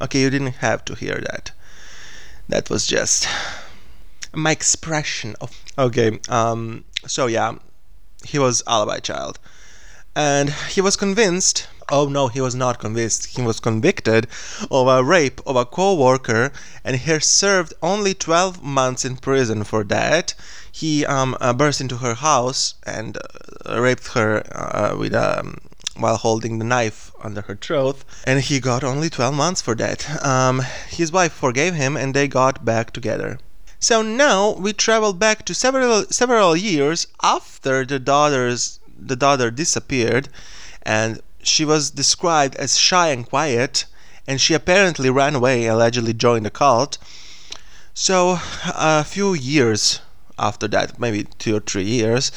okay, 0.00 0.20
you 0.20 0.30
didn't 0.30 0.54
have 0.60 0.84
to 0.84 0.94
hear 0.94 1.20
that. 1.30 1.52
That 2.48 2.70
was 2.70 2.86
just 2.86 3.28
my 4.32 4.52
expression 4.52 5.34
of. 5.40 5.50
Okay, 5.76 6.18
um, 6.28 6.84
so 7.06 7.26
yeah, 7.26 7.52
he 8.24 8.38
was 8.38 8.62
alibi 8.66 9.00
child. 9.00 9.38
And 10.14 10.50
he 10.74 10.82
was 10.82 10.96
convinced 10.96 11.68
oh 11.90 12.08
no, 12.08 12.28
he 12.28 12.40
was 12.40 12.54
not 12.54 12.78
convinced. 12.78 13.26
He 13.26 13.42
was 13.42 13.58
convicted 13.58 14.28
of 14.70 14.86
a 14.86 15.02
rape 15.02 15.40
of 15.46 15.56
a 15.56 15.64
co 15.64 15.94
worker 15.94 16.52
and 16.84 16.96
he 16.96 17.18
served 17.18 17.74
only 17.82 18.14
12 18.14 18.62
months 18.62 19.04
in 19.04 19.16
prison 19.16 19.64
for 19.64 19.82
that. 19.84 20.34
He 20.72 21.04
um, 21.04 21.36
uh, 21.40 21.52
burst 21.52 21.80
into 21.80 21.96
her 21.98 22.14
house 22.14 22.74
and 22.84 23.18
uh, 23.66 23.80
raped 23.80 24.08
her 24.14 24.42
uh, 24.54 24.96
with 24.96 25.14
um, 25.14 25.58
while 25.96 26.16
holding 26.16 26.58
the 26.58 26.64
knife 26.64 27.12
under 27.22 27.42
her 27.42 27.56
throat, 27.56 28.04
and 28.24 28.40
he 28.40 28.60
got 28.60 28.82
only 28.84 29.10
12 29.10 29.34
months 29.34 29.60
for 29.60 29.74
that. 29.74 30.24
Um, 30.24 30.62
his 30.88 31.12
wife 31.12 31.32
forgave 31.32 31.74
him 31.74 31.96
and 31.96 32.14
they 32.14 32.28
got 32.28 32.64
back 32.64 32.92
together. 32.92 33.38
So 33.78 34.02
now 34.02 34.52
we 34.52 34.72
travel 34.72 35.12
back 35.12 35.44
to 35.46 35.54
several 35.54 36.04
several 36.10 36.54
years 36.54 37.06
after 37.22 37.84
the 37.84 37.98
daughter's 37.98 38.78
the 38.96 39.16
daughter 39.16 39.50
disappeared, 39.50 40.28
and 40.82 41.20
she 41.42 41.64
was 41.64 41.90
described 41.90 42.54
as 42.56 42.76
shy 42.76 43.08
and 43.08 43.28
quiet, 43.28 43.86
and 44.26 44.40
she 44.40 44.54
apparently 44.54 45.10
ran 45.10 45.34
away, 45.34 45.66
allegedly 45.66 46.12
joined 46.12 46.46
a 46.46 46.50
cult. 46.50 46.98
So, 47.94 48.38
a 48.66 49.02
few 49.04 49.34
years 49.34 50.00
after 50.40 50.66
that, 50.68 50.98
maybe 50.98 51.28
two 51.38 51.56
or 51.56 51.60
three 51.60 51.84
years, 51.84 52.32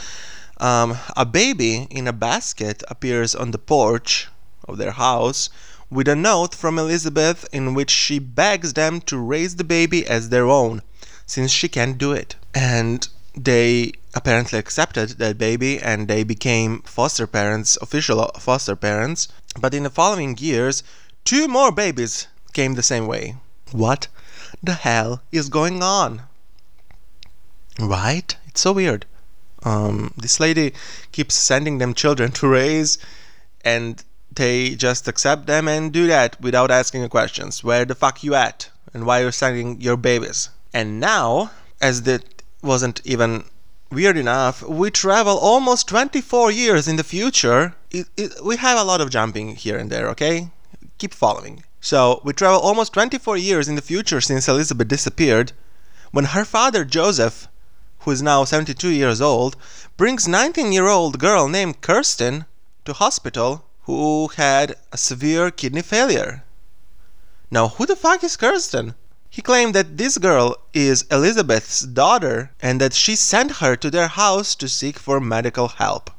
um, 0.59 0.97
a 1.17 1.25
baby 1.25 1.87
in 1.89 2.07
a 2.07 2.13
basket 2.13 2.83
appears 2.87 3.33
on 3.33 3.51
the 3.51 3.57
porch 3.57 4.27
of 4.67 4.77
their 4.77 4.91
house 4.91 5.49
with 5.89 6.07
a 6.07 6.15
note 6.15 6.53
from 6.53 6.77
Elizabeth 6.77 7.47
in 7.51 7.73
which 7.73 7.91
she 7.91 8.19
begs 8.19 8.73
them 8.73 9.01
to 9.01 9.17
raise 9.17 9.55
the 9.55 9.63
baby 9.63 10.05
as 10.07 10.29
their 10.29 10.47
own, 10.47 10.81
since 11.25 11.51
she 11.51 11.67
can't 11.67 11.97
do 11.97 12.11
it. 12.11 12.35
And 12.53 13.07
they 13.35 13.93
apparently 14.13 14.59
accepted 14.59 15.09
that 15.09 15.37
baby 15.37 15.79
and 15.79 16.07
they 16.07 16.23
became 16.23 16.81
foster 16.81 17.25
parents, 17.25 17.77
official 17.81 18.31
foster 18.39 18.75
parents. 18.75 19.27
But 19.59 19.73
in 19.73 19.83
the 19.83 19.89
following 19.89 20.37
years, 20.37 20.83
two 21.25 21.47
more 21.47 21.71
babies 21.71 22.27
came 22.53 22.75
the 22.75 22.83
same 22.83 23.07
way. 23.07 23.37
What 23.71 24.07
the 24.61 24.73
hell 24.73 25.21
is 25.31 25.49
going 25.49 25.81
on? 25.81 26.23
Right? 27.79 28.35
It's 28.47 28.61
so 28.61 28.73
weird. 28.73 29.05
Um, 29.63 30.13
this 30.17 30.39
lady 30.39 30.73
keeps 31.11 31.35
sending 31.35 31.77
them 31.77 31.93
children 31.93 32.31
to 32.33 32.47
raise, 32.47 32.97
and 33.63 34.03
they 34.31 34.75
just 34.75 35.07
accept 35.07 35.47
them 35.47 35.67
and 35.67 35.91
do 35.91 36.07
that 36.07 36.39
without 36.41 36.71
asking 36.71 37.07
questions. 37.09 37.63
Where 37.63 37.85
the 37.85 37.95
fuck 37.95 38.23
you 38.23 38.35
at? 38.35 38.69
And 38.93 39.05
why 39.05 39.21
you're 39.21 39.31
sending 39.31 39.81
your 39.81 39.97
babies? 39.97 40.49
And 40.73 40.99
now, 40.99 41.51
as 41.81 42.03
the 42.03 42.21
wasn't 42.61 43.01
even 43.05 43.45
weird 43.91 44.17
enough, 44.17 44.63
we 44.63 44.89
travel 44.89 45.37
almost 45.37 45.87
24 45.87 46.51
years 46.51 46.87
in 46.87 46.95
the 46.95 47.03
future. 47.03 47.75
It, 47.91 48.07
it, 48.17 48.33
we 48.43 48.57
have 48.57 48.77
a 48.77 48.83
lot 48.83 49.01
of 49.01 49.09
jumping 49.09 49.55
here 49.55 49.77
and 49.77 49.89
there, 49.89 50.07
okay? 50.09 50.49
Keep 50.97 51.13
following. 51.13 51.63
So, 51.81 52.21
we 52.23 52.33
travel 52.33 52.59
almost 52.59 52.93
24 52.93 53.37
years 53.37 53.67
in 53.67 53.75
the 53.75 53.81
future 53.81 54.21
since 54.21 54.47
Elizabeth 54.47 54.87
disappeared, 54.87 55.51
when 56.11 56.25
her 56.25 56.45
father 56.45 56.85
Josef, 56.85 57.47
who 58.03 58.11
is 58.11 58.21
now 58.21 58.43
72 58.43 58.89
years 58.89 59.19
old, 59.19 59.55
brings 59.97 60.27
19 60.27 60.71
year 60.71 60.87
old 60.87 61.19
girl 61.19 61.47
named 61.47 61.81
Kirsten 61.81 62.45
to 62.85 62.93
hospital 62.93 63.65
who 63.83 64.29
had 64.35 64.75
a 64.91 64.97
severe 64.97 65.51
kidney 65.51 65.81
failure. 65.81 66.43
Now, 67.51 67.69
who 67.69 67.85
the 67.85 67.95
fuck 67.95 68.23
is 68.23 68.37
Kirsten? 68.37 68.95
He 69.29 69.41
claimed 69.41 69.73
that 69.75 69.97
this 69.97 70.17
girl 70.17 70.55
is 70.73 71.05
Elizabeth's 71.09 71.79
daughter 71.81 72.51
and 72.61 72.79
that 72.79 72.93
she 72.93 73.15
sent 73.15 73.57
her 73.57 73.75
to 73.75 73.89
their 73.89 74.07
house 74.07 74.55
to 74.55 74.69
seek 74.69 74.99
for 74.99 75.19
medical 75.19 75.67
help. 75.67 76.11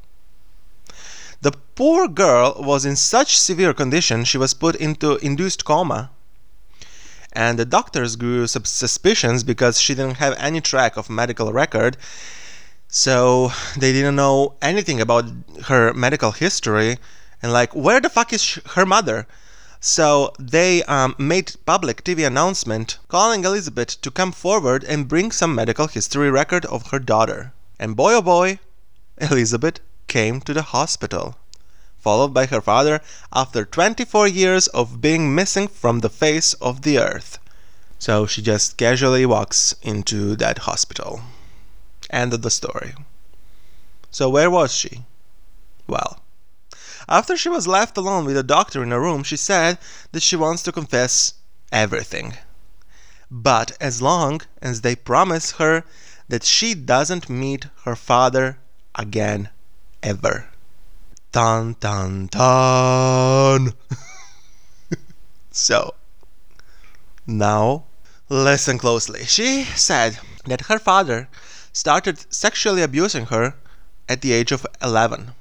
The 1.41 1.53
poor 1.75 2.09
girl 2.09 2.55
was 2.59 2.85
in 2.85 2.97
such 2.97 3.39
severe 3.39 3.75
condition 3.75 4.25
she 4.25 4.39
was 4.39 4.55
put 4.55 4.75
into 4.77 5.17
induced 5.17 5.65
coma. 5.65 6.11
And 7.35 7.59
the 7.59 7.65
doctors 7.65 8.17
grew 8.17 8.47
suspicions 8.47 9.43
because 9.43 9.81
she 9.81 9.95
didn't 9.95 10.19
have 10.19 10.35
any 10.39 10.61
track 10.61 10.97
of 10.97 11.11
medical 11.11 11.53
record. 11.53 11.97
So 12.89 13.53
they 13.77 13.93
didn't 13.93 14.17
know 14.17 14.55
anything 14.63 15.01
about 15.01 15.25
her 15.65 15.93
medical 15.93 16.31
history 16.31 16.99
and 17.45 17.53
like 17.53 17.75
where 17.75 18.01
the 18.01 18.09
fuck 18.09 18.33
is 18.33 18.59
her 18.75 18.87
mother? 18.87 19.27
So 19.79 20.33
they 20.39 20.83
um, 20.85 21.15
made 21.19 21.57
public 21.67 22.03
TV 22.03 22.27
announcement 22.27 22.97
calling 23.09 23.45
Elizabeth 23.45 24.01
to 24.01 24.11
come 24.11 24.33
forward 24.33 24.83
and 24.83 25.07
bring 25.07 25.31
some 25.31 25.55
medical 25.55 25.87
history 25.87 26.31
record 26.31 26.65
of 26.65 26.87
her 26.87 26.99
daughter. 26.99 27.53
And 27.79 27.97
boy 27.97 28.15
oh 28.15 28.23
boy, 28.23 28.61
Elizabeth 29.19 29.81
came 30.09 30.41
to 30.41 30.55
the 30.55 30.63
hospital, 30.63 31.37
followed 32.05 32.35
by 32.35 32.45
her 32.47 32.61
father 32.61 33.01
after 33.33 33.65
24 33.65 34.29
years 34.29 34.67
of 34.69 35.01
being 35.01 35.35
missing 35.35 35.67
from 35.67 36.01
the 36.01 36.11
face 36.11 36.53
of 36.55 36.83
the 36.83 36.99
earth. 36.99 37.39
So 37.99 38.27
she 38.27 38.43
just 38.43 38.77
casually 38.77 39.25
walks 39.25 39.75
into 39.81 40.37
that 40.37 40.59
hospital. 40.69 41.23
End 42.11 42.35
of 42.35 42.43
the 42.43 42.51
story. 42.51 42.95
So 44.11 44.29
where 44.29 44.51
was 44.51 44.75
she? 44.75 45.05
Well, 45.87 46.21
after 47.09 47.37
she 47.37 47.49
was 47.49 47.67
left 47.67 47.97
alone 47.97 48.27
with 48.27 48.37
the 48.37 48.43
doctor 48.43 48.83
in 48.83 48.93
a 48.93 49.01
room, 49.01 49.23
she 49.23 49.37
said 49.37 49.79
that 50.13 50.23
she 50.23 50.37
wants 50.37 50.63
to 50.65 50.73
confess 50.73 51.35
everything. 51.73 52.35
But 53.31 53.77
as 53.81 54.03
long 54.03 54.43
as 54.61 54.83
they 54.83 54.95
promise 54.95 55.53
her 55.53 55.85
that 56.29 56.45
she 56.45 56.75
doesn't 56.75 57.29
meet 57.29 57.67
her 57.85 57.97
father 57.97 58.59
again 58.95 59.49
ever. 60.03 60.51
Dun 61.35 61.75
dun 61.81 62.29
dun! 62.29 63.75
so, 65.51 65.95
now 67.27 67.87
listen 68.29 68.79
closely. 68.79 69.25
She 69.25 69.65
said 69.65 70.21
that 70.47 70.67
her 70.67 70.79
father 70.79 71.29
started 71.73 72.33
sexually 72.33 72.83
abusing 72.83 73.27
her 73.27 73.57
at 74.09 74.21
the 74.21 74.33
age 74.33 74.53
of 74.53 74.65
11 74.81 75.33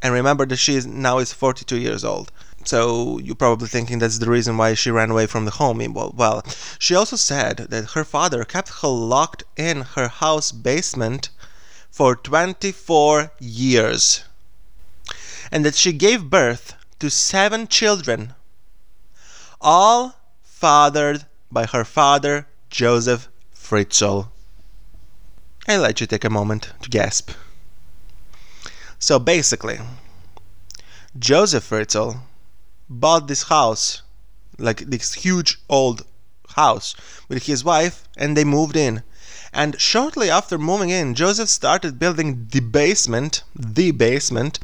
and 0.00 0.14
remember 0.14 0.46
that 0.46 0.56
she 0.56 0.76
is 0.76 0.86
now 0.86 1.18
is 1.18 1.34
42 1.34 1.76
years 1.76 2.04
old. 2.04 2.32
So 2.64 3.18
you're 3.18 3.34
probably 3.34 3.68
thinking 3.68 3.98
that's 3.98 4.20
the 4.20 4.30
reason 4.30 4.56
why 4.56 4.72
she 4.72 4.90
ran 4.90 5.10
away 5.10 5.26
from 5.26 5.44
the 5.44 5.50
home. 5.50 5.92
Well, 5.92 6.14
well, 6.16 6.42
she 6.78 6.94
also 6.94 7.16
said 7.16 7.66
that 7.68 7.90
her 7.90 8.04
father 8.04 8.44
kept 8.44 8.80
her 8.80 8.88
locked 8.88 9.42
in 9.58 9.82
her 9.94 10.08
house 10.08 10.52
basement 10.52 11.28
for 11.90 12.16
24 12.16 13.32
years, 13.38 14.24
and 15.54 15.64
that 15.64 15.76
she 15.76 15.92
gave 15.92 16.28
birth 16.28 16.74
to 16.98 17.08
seven 17.08 17.68
children, 17.68 18.34
all 19.60 20.16
fathered 20.42 21.26
by 21.48 21.64
her 21.64 21.84
father 21.84 22.48
Josef 22.70 23.28
Fritzl. 23.54 24.30
I 25.68 25.76
let 25.76 26.00
you 26.00 26.08
take 26.08 26.24
a 26.24 26.28
moment 26.28 26.72
to 26.82 26.90
gasp. 26.90 27.30
So 28.98 29.20
basically, 29.20 29.78
Josef 31.16 31.70
Fritzl 31.70 32.18
bought 32.90 33.28
this 33.28 33.44
house, 33.44 34.02
like 34.58 34.80
this 34.80 35.14
huge 35.14 35.60
old 35.68 36.04
house, 36.56 36.96
with 37.28 37.46
his 37.46 37.62
wife, 37.62 38.08
and 38.16 38.36
they 38.36 38.44
moved 38.44 38.76
in. 38.76 39.04
And 39.54 39.80
shortly 39.80 40.28
after 40.28 40.58
moving 40.58 40.90
in, 40.90 41.14
Josef 41.14 41.48
started 41.48 41.98
building 41.98 42.48
the 42.50 42.60
basement, 42.60 43.42
the 43.54 43.92
basement, 43.92 44.58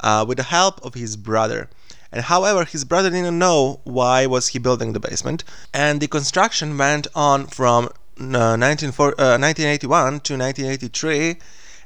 uh, 0.00 0.24
with 0.28 0.36
the 0.38 0.44
help 0.44 0.84
of 0.84 0.94
his 0.94 1.16
brother. 1.16 1.70
And 2.10 2.24
however, 2.24 2.64
his 2.64 2.84
brother 2.84 3.08
didn't 3.08 3.38
know 3.38 3.80
why 3.84 4.26
was 4.26 4.48
he 4.48 4.58
building 4.58 4.92
the 4.92 5.00
basement, 5.00 5.44
and 5.72 6.00
the 6.00 6.08
construction 6.08 6.76
went 6.76 7.06
on 7.14 7.46
from 7.46 7.86
uh, 8.20 8.58
1981 8.58 9.16
uh, 9.18 10.18
to 10.20 10.36
1983 10.36 11.38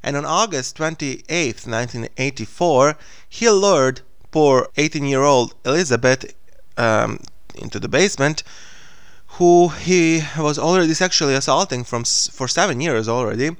and 0.06 0.16
on 0.16 0.25
August 0.25 0.76
28, 0.76 1.66
1984, 1.66 2.96
he 3.28 3.50
lured 3.50 4.02
poor 4.30 4.69
18 4.76 5.04
year 5.04 5.23
old 5.23 5.56
Elizabeth 5.64 6.32
um, 6.76 7.19
into 7.56 7.80
the 7.80 7.88
basement, 7.88 8.45
who 9.38 9.68
he 9.68 10.22
was 10.38 10.58
already 10.58 10.94
sexually 10.94 11.34
assaulting 11.34 11.84
from 11.84 12.04
for 12.04 12.49
seven 12.49 12.80
years 12.80 13.08
already. 13.08 13.56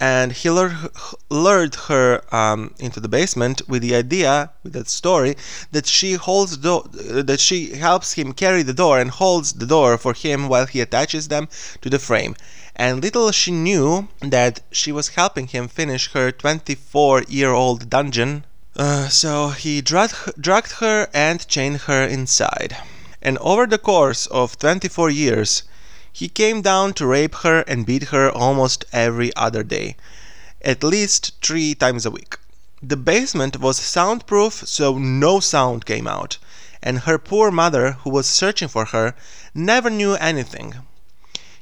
And 0.00 0.32
he 0.32 0.50
lured, 0.50 1.74
her 1.88 2.22
um, 2.34 2.74
into 2.78 2.98
the 2.98 3.08
basement 3.08 3.62
with 3.68 3.82
the 3.82 3.94
idea, 3.94 4.50
with 4.64 4.72
that 4.72 4.88
story, 4.88 5.36
that 5.70 5.86
she 5.86 6.14
holds 6.14 6.56
door, 6.56 6.84
that 6.90 7.38
she 7.38 7.74
helps 7.76 8.14
him 8.14 8.32
carry 8.32 8.62
the 8.62 8.72
door 8.72 8.98
and 8.98 9.10
holds 9.10 9.52
the 9.52 9.66
door 9.66 9.98
for 9.98 10.14
him 10.14 10.48
while 10.48 10.66
he 10.66 10.80
attaches 10.80 11.28
them 11.28 11.48
to 11.82 11.90
the 11.90 12.00
frame 12.00 12.34
and 12.74 13.02
little 13.02 13.30
she 13.30 13.50
knew 13.50 14.08
that 14.20 14.60
she 14.70 14.90
was 14.90 15.08
helping 15.08 15.46
him 15.46 15.68
finish 15.68 16.12
her 16.12 16.32
24 16.32 17.22
year 17.28 17.50
old 17.50 17.90
dungeon. 17.90 18.44
Uh, 18.74 19.08
so 19.08 19.50
he 19.50 19.82
dragged, 19.82 20.40
dragged 20.40 20.72
her 20.72 21.08
and 21.12 21.46
chained 21.46 21.82
her 21.82 22.02
inside. 22.02 22.76
And 23.22 23.38
over 23.38 23.66
the 23.66 23.78
course 23.78 24.26
of 24.26 24.58
24 24.58 25.08
years, 25.08 25.62
he 26.12 26.28
came 26.28 26.60
down 26.60 26.92
to 26.94 27.06
rape 27.06 27.36
her 27.36 27.60
and 27.60 27.86
beat 27.86 28.08
her 28.08 28.30
almost 28.30 28.84
every 28.92 29.34
other 29.36 29.62
day, 29.62 29.96
at 30.60 30.82
least 30.82 31.32
three 31.40 31.74
times 31.74 32.04
a 32.04 32.10
week. 32.10 32.36
The 32.82 32.96
basement 32.96 33.60
was 33.60 33.78
soundproof, 33.78 34.64
so 34.66 34.98
no 34.98 35.38
sound 35.38 35.86
came 35.86 36.08
out, 36.08 36.38
and 36.82 37.00
her 37.00 37.16
poor 37.16 37.52
mother, 37.52 37.92
who 38.02 38.10
was 38.10 38.26
searching 38.26 38.66
for 38.66 38.86
her, 38.86 39.14
never 39.54 39.88
knew 39.88 40.14
anything. 40.14 40.74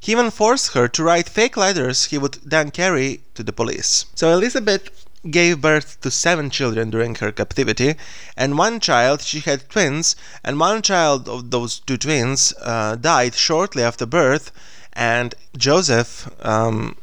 He 0.01 0.13
even 0.13 0.31
forced 0.31 0.73
her 0.73 0.89
to 0.89 1.03
write 1.03 1.29
fake 1.29 1.59
letters 1.59 2.07
he 2.07 2.17
would 2.17 2.39
then 2.43 2.71
carry 2.71 3.21
to 3.35 3.43
the 3.43 3.53
police. 3.53 4.07
So 4.15 4.33
Elizabeth 4.33 4.89
gave 5.29 5.61
birth 5.61 6.01
to 6.01 6.11
seven 6.11 6.51
children 6.51 6.91
during 6.91 7.15
her 7.17 7.33
captivity, 7.33 7.97
and 8.37 8.57
one 8.57 8.81
child, 8.81 9.23
she 9.23 9.41
had 9.41 9.69
twins, 9.69 10.17
and 10.45 10.61
one 10.61 10.83
child 10.83 11.29
of 11.29 11.51
those 11.51 11.81
two 11.81 11.97
twins 11.97 12.55
uh, 12.63 12.97
died 12.97 13.35
shortly 13.35 13.83
after 13.83 14.07
birth, 14.07 14.53
and 14.93 15.35
Josef 15.57 16.31
um, 16.45 16.97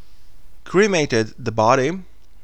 cremated 0.63 1.33
the 1.37 1.51
body 1.51 1.91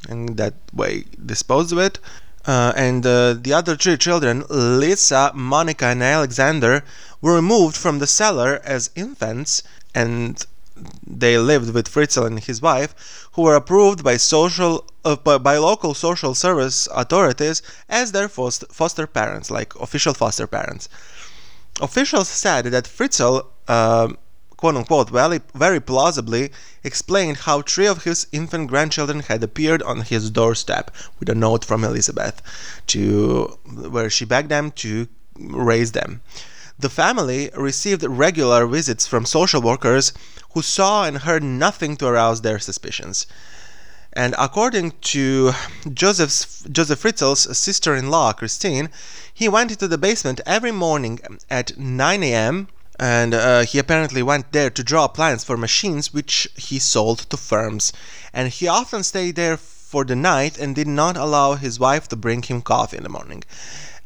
and 0.09 0.37
that 0.37 0.53
way 0.73 1.05
disposed 1.25 1.71
of 1.71 1.77
it. 1.77 1.99
Uh, 2.45 2.73
and 2.75 3.05
uh, 3.05 3.33
the 3.33 3.53
other 3.53 3.75
three 3.75 3.97
children, 3.97 4.43
Lisa, 4.49 5.31
Monica, 5.33 5.85
and 5.85 6.03
Alexander, 6.03 6.83
were 7.21 7.35
removed 7.35 7.75
from 7.75 7.99
the 7.99 8.07
cellar 8.07 8.59
as 8.65 8.89
infants 8.95 9.63
and 9.95 10.45
they 11.05 11.37
lived 11.37 11.73
with 11.73 11.87
Fritzl 11.87 12.25
and 12.25 12.39
his 12.39 12.61
wife, 12.61 13.27
who 13.33 13.43
were 13.43 13.55
approved 13.55 14.03
by 14.03 14.17
social 14.17 14.85
uh, 15.05 15.15
by 15.15 15.57
local 15.57 15.93
social 15.93 16.33
service 16.33 16.87
authorities 16.93 17.61
as 17.89 18.11
their 18.11 18.27
foster 18.27 19.07
parents, 19.07 19.51
like 19.51 19.75
official 19.75 20.13
foster 20.13 20.47
parents. 20.47 20.89
Officials 21.81 22.29
said 22.29 22.65
that 22.65 22.85
Fritzl, 22.85 23.45
uh, 23.67 24.09
quote 24.57 24.75
unquote, 24.75 25.09
very, 25.09 25.41
very 25.53 25.79
plausibly 25.79 26.51
explained 26.83 27.37
how 27.37 27.61
three 27.61 27.87
of 27.87 28.03
his 28.03 28.27
infant 28.31 28.69
grandchildren 28.69 29.21
had 29.21 29.43
appeared 29.43 29.81
on 29.83 30.01
his 30.01 30.29
doorstep 30.29 30.91
with 31.19 31.29
a 31.29 31.35
note 31.35 31.65
from 31.65 31.83
Elizabeth, 31.83 32.41
to 32.87 33.57
where 33.65 34.09
she 34.09 34.25
begged 34.25 34.49
them 34.49 34.71
to 34.71 35.07
raise 35.35 35.91
them. 35.91 36.21
The 36.79 36.89
family 36.89 37.49
received 37.55 38.03
regular 38.03 38.65
visits 38.65 39.05
from 39.05 39.25
social 39.25 39.61
workers 39.61 40.13
who 40.53 40.61
saw 40.61 41.05
and 41.05 41.19
heard 41.19 41.43
nothing 41.43 41.97
to 41.97 42.07
arouse 42.07 42.41
their 42.41 42.59
suspicions. 42.59 43.25
And 44.13 44.35
according 44.37 44.93
to 45.13 45.53
Josef's, 45.91 46.63
Josef 46.71 46.99
Fritzl's 46.99 47.57
sister 47.57 47.95
in 47.95 48.11
law, 48.11 48.31
Christine, 48.31 48.89
he 49.33 49.49
went 49.49 49.71
into 49.71 49.87
the 49.87 49.97
basement 49.97 50.39
every 50.45 50.71
morning 50.71 51.19
at 51.49 51.77
9 51.77 52.23
a.m. 52.23 52.67
and 52.99 53.33
uh, 53.33 53.61
he 53.61 53.79
apparently 53.79 54.21
went 54.21 54.51
there 54.51 54.69
to 54.69 54.83
draw 54.83 55.07
plans 55.07 55.43
for 55.43 55.57
machines 55.57 56.13
which 56.13 56.47
he 56.55 56.77
sold 56.77 57.19
to 57.31 57.37
firms. 57.37 57.91
And 58.31 58.49
he 58.49 58.67
often 58.67 59.01
stayed 59.01 59.35
there 59.35 59.57
for 59.57 60.05
the 60.05 60.15
night 60.15 60.59
and 60.59 60.75
did 60.75 60.87
not 60.87 61.17
allow 61.17 61.55
his 61.55 61.79
wife 61.79 62.07
to 62.09 62.15
bring 62.15 62.43
him 62.43 62.61
coffee 62.61 62.97
in 62.97 63.03
the 63.03 63.09
morning 63.09 63.43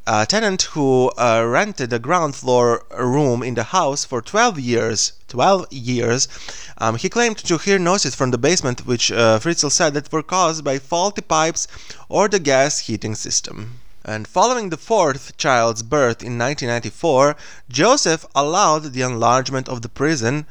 a 0.07 0.25
tenant 0.25 0.61
who 0.71 1.11
uh, 1.17 1.43
rented 1.45 1.91
a 1.91 1.99
ground 1.99 2.33
floor 2.33 2.85
room 2.97 3.43
in 3.43 3.55
the 3.55 3.65
house 3.65 4.05
for 4.05 4.21
12 4.21 4.57
years 4.57 5.11
12 5.27 5.67
years. 5.71 6.29
Um, 6.77 6.95
he 6.95 7.09
claimed 7.09 7.37
to 7.39 7.57
hear 7.57 7.77
noises 7.77 8.15
from 8.15 8.31
the 8.31 8.37
basement 8.37 8.85
which 8.85 9.11
uh, 9.11 9.39
fritzl 9.39 9.69
said 9.69 9.93
that 9.95 10.09
were 10.11 10.23
caused 10.23 10.63
by 10.63 10.79
faulty 10.79 11.21
pipes 11.21 11.67
or 12.07 12.29
the 12.29 12.39
gas 12.39 12.79
heating 12.79 13.15
system. 13.15 13.79
And 14.05 14.25
following 14.25 14.69
the 14.69 14.77
fourth 14.77 15.35
child's 15.35 15.83
birth 15.83 16.23
in 16.23 16.37
1994 16.37 17.35
josef 17.67 18.25
allowed 18.33 18.93
the 18.93 19.01
enlargement 19.01 19.67
of 19.67 19.81
the 19.81 19.89
prison 19.89 20.45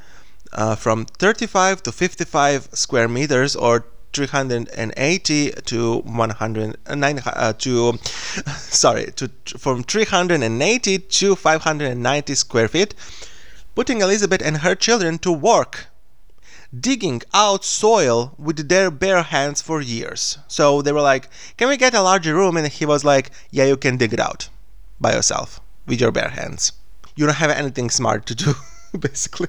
uh, 0.53 0.75
from 0.75 1.07
35 1.07 1.83
to 1.85 1.93
55 1.93 2.69
square 2.75 3.09
meters 3.09 3.57
or 3.57 3.87
380 4.17 5.51
to 5.67 5.99
109 5.99 7.19
uh, 7.27 7.53
to 7.53 7.93
sorry 8.57 9.13
to 9.13 9.31
from 9.59 9.83
380 9.83 10.99
to 10.99 11.37
590 11.37 12.35
square 12.35 12.69
feet, 12.69 12.95
putting 13.75 14.01
Elizabeth 14.01 14.41
and 14.43 14.59
her 14.59 14.75
children 14.75 15.19
to 15.19 15.31
work 15.31 15.89
digging 16.81 17.21
out 17.35 17.63
soil 17.63 18.35
with 18.39 18.69
their 18.69 18.91
bare 18.91 19.23
hands 19.23 19.61
for 19.61 19.83
years. 19.83 20.39
So 20.49 20.81
they 20.81 20.93
were 20.93 21.03
like, 21.03 21.29
Can 21.59 21.69
we 21.69 21.77
get 21.77 21.93
a 21.93 22.01
larger 22.01 22.35
room? 22.35 22.57
And 22.57 22.67
he 22.69 22.87
was 22.87 23.05
like, 23.05 23.31
Yeah, 23.51 23.67
you 23.67 23.77
can 23.77 23.99
dig 23.99 24.15
it 24.15 24.21
out 24.21 24.49
by 24.99 25.13
yourself 25.13 25.61
with 25.87 26.01
your 26.01 26.11
bare 26.11 26.31
hands. 26.31 26.73
You 27.15 27.27
don't 27.27 27.37
have 27.37 27.51
anything 27.51 27.91
smart 27.91 28.25
to 28.27 28.35
do, 28.35 28.55
basically. 28.99 29.49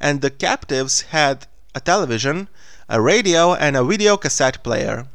And 0.00 0.22
the 0.22 0.30
captives 0.30 1.02
had 1.02 1.46
a 1.74 1.80
television, 1.80 2.48
a 2.90 3.00
radio, 3.00 3.54
and 3.54 3.76
a 3.76 3.84
video 3.84 4.16
cassette 4.16 4.62
player. 4.64 5.06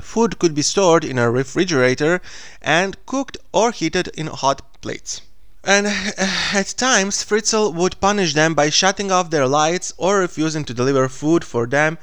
Food 0.00 0.38
could 0.38 0.54
be 0.54 0.62
stored 0.62 1.04
in 1.04 1.18
a 1.18 1.30
refrigerator 1.30 2.22
and 2.62 2.96
cooked 3.04 3.36
or 3.52 3.70
heated 3.70 4.08
in 4.14 4.28
hot 4.28 4.62
plates. 4.80 5.20
And 5.62 5.86
at 6.16 6.74
times, 6.78 7.22
Fritzl 7.22 7.74
would 7.74 8.00
punish 8.00 8.32
them 8.32 8.54
by 8.54 8.70
shutting 8.70 9.12
off 9.12 9.30
their 9.30 9.46
lights 9.46 9.92
or 9.98 10.18
refusing 10.18 10.64
to 10.64 10.74
deliver 10.74 11.08
food 11.08 11.44
for 11.44 11.66
them 11.66 11.98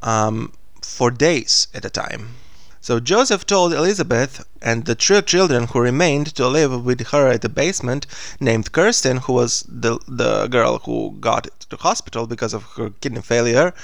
um, 0.00 0.52
for 0.80 1.10
days 1.10 1.66
at 1.74 1.84
a 1.84 1.90
time. 1.90 2.36
So 2.82 2.98
Josef 2.98 3.44
told 3.44 3.74
Elizabeth 3.74 4.42
and 4.62 4.86
the 4.86 4.94
three 4.94 5.20
children 5.20 5.66
who 5.66 5.80
remained 5.80 6.34
to 6.36 6.48
live 6.48 6.82
with 6.82 7.08
her 7.08 7.28
at 7.28 7.42
the 7.42 7.50
basement, 7.50 8.06
named 8.40 8.72
Kirsten, 8.72 9.18
who 9.18 9.34
was 9.34 9.64
the, 9.68 9.98
the 10.08 10.46
girl 10.46 10.78
who 10.78 11.16
got 11.20 11.48
to 11.68 11.76
hospital 11.76 12.26
because 12.26 12.54
of 12.54 12.62
her 12.76 12.88
kidney 13.02 13.20
failure, 13.20 13.74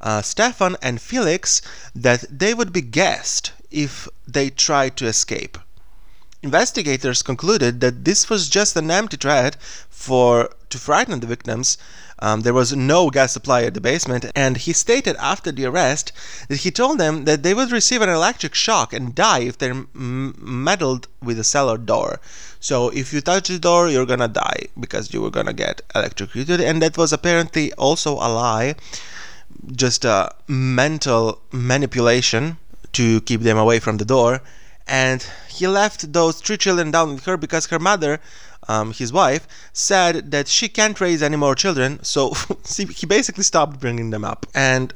uh, 0.00 0.22
Stefan 0.22 0.76
and 0.80 1.00
Felix, 1.00 1.62
that 1.96 2.24
they 2.30 2.54
would 2.54 2.72
be 2.72 2.80
gassed 2.80 3.50
if 3.72 4.08
they 4.28 4.50
tried 4.50 4.96
to 4.98 5.06
escape. 5.06 5.58
Investigators 6.40 7.22
concluded 7.22 7.80
that 7.80 8.04
this 8.04 8.28
was 8.28 8.48
just 8.48 8.76
an 8.76 8.90
empty 8.90 9.16
threat 9.16 9.56
for 9.90 10.50
to 10.70 10.78
frighten 10.78 11.18
the 11.18 11.26
victims. 11.26 11.76
Um, 12.24 12.40
there 12.40 12.54
was 12.54 12.74
no 12.74 13.10
gas 13.10 13.32
supply 13.34 13.64
at 13.64 13.74
the 13.74 13.82
basement, 13.82 14.24
and 14.34 14.56
he 14.56 14.72
stated 14.72 15.14
after 15.16 15.52
the 15.52 15.66
arrest 15.66 16.10
that 16.48 16.60
he 16.64 16.70
told 16.70 16.96
them 16.96 17.26
that 17.26 17.42
they 17.42 17.52
would 17.52 17.70
receive 17.70 18.00
an 18.00 18.08
electric 18.08 18.54
shock 18.54 18.94
and 18.94 19.14
die 19.14 19.40
if 19.40 19.58
they 19.58 19.68
m- 19.68 20.34
meddled 20.38 21.06
with 21.22 21.36
the 21.36 21.44
cellar 21.44 21.76
door. 21.76 22.20
So 22.60 22.88
if 22.88 23.12
you 23.12 23.20
touch 23.20 23.48
the 23.48 23.58
door, 23.58 23.90
you're 23.90 24.06
gonna 24.06 24.28
die 24.48 24.68
because 24.80 25.12
you 25.12 25.20
were 25.20 25.36
gonna 25.36 25.52
get 25.52 25.82
electrocuted, 25.94 26.62
and 26.62 26.80
that 26.80 26.96
was 26.96 27.12
apparently 27.12 27.74
also 27.74 28.14
a 28.14 28.28
lie, 28.42 28.76
just 29.84 30.06
a 30.06 30.34
mental 30.48 31.42
manipulation 31.52 32.56
to 32.92 33.20
keep 33.20 33.42
them 33.42 33.58
away 33.58 33.80
from 33.80 33.98
the 33.98 34.06
door 34.06 34.40
and 34.86 35.26
he 35.48 35.66
left 35.66 36.12
those 36.12 36.40
three 36.40 36.56
children 36.56 36.90
down 36.90 37.14
with 37.14 37.24
her 37.24 37.36
because 37.36 37.66
her 37.66 37.78
mother, 37.78 38.20
um, 38.68 38.92
his 38.92 39.12
wife, 39.12 39.46
said 39.72 40.30
that 40.30 40.48
she 40.48 40.68
can't 40.68 41.00
raise 41.00 41.22
any 41.22 41.36
more 41.36 41.54
children, 41.54 42.02
so 42.02 42.34
he 42.76 43.06
basically 43.06 43.44
stopped 43.44 43.80
bringing 43.80 44.10
them 44.10 44.24
up. 44.24 44.46
And 44.54 44.92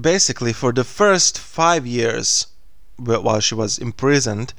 basically, 0.00 0.52
for 0.52 0.72
the 0.72 0.84
first 0.84 1.38
five 1.38 1.86
years 1.86 2.46
while 2.96 3.40
she 3.40 3.54
was 3.54 3.78
imprisoned, 3.78 4.54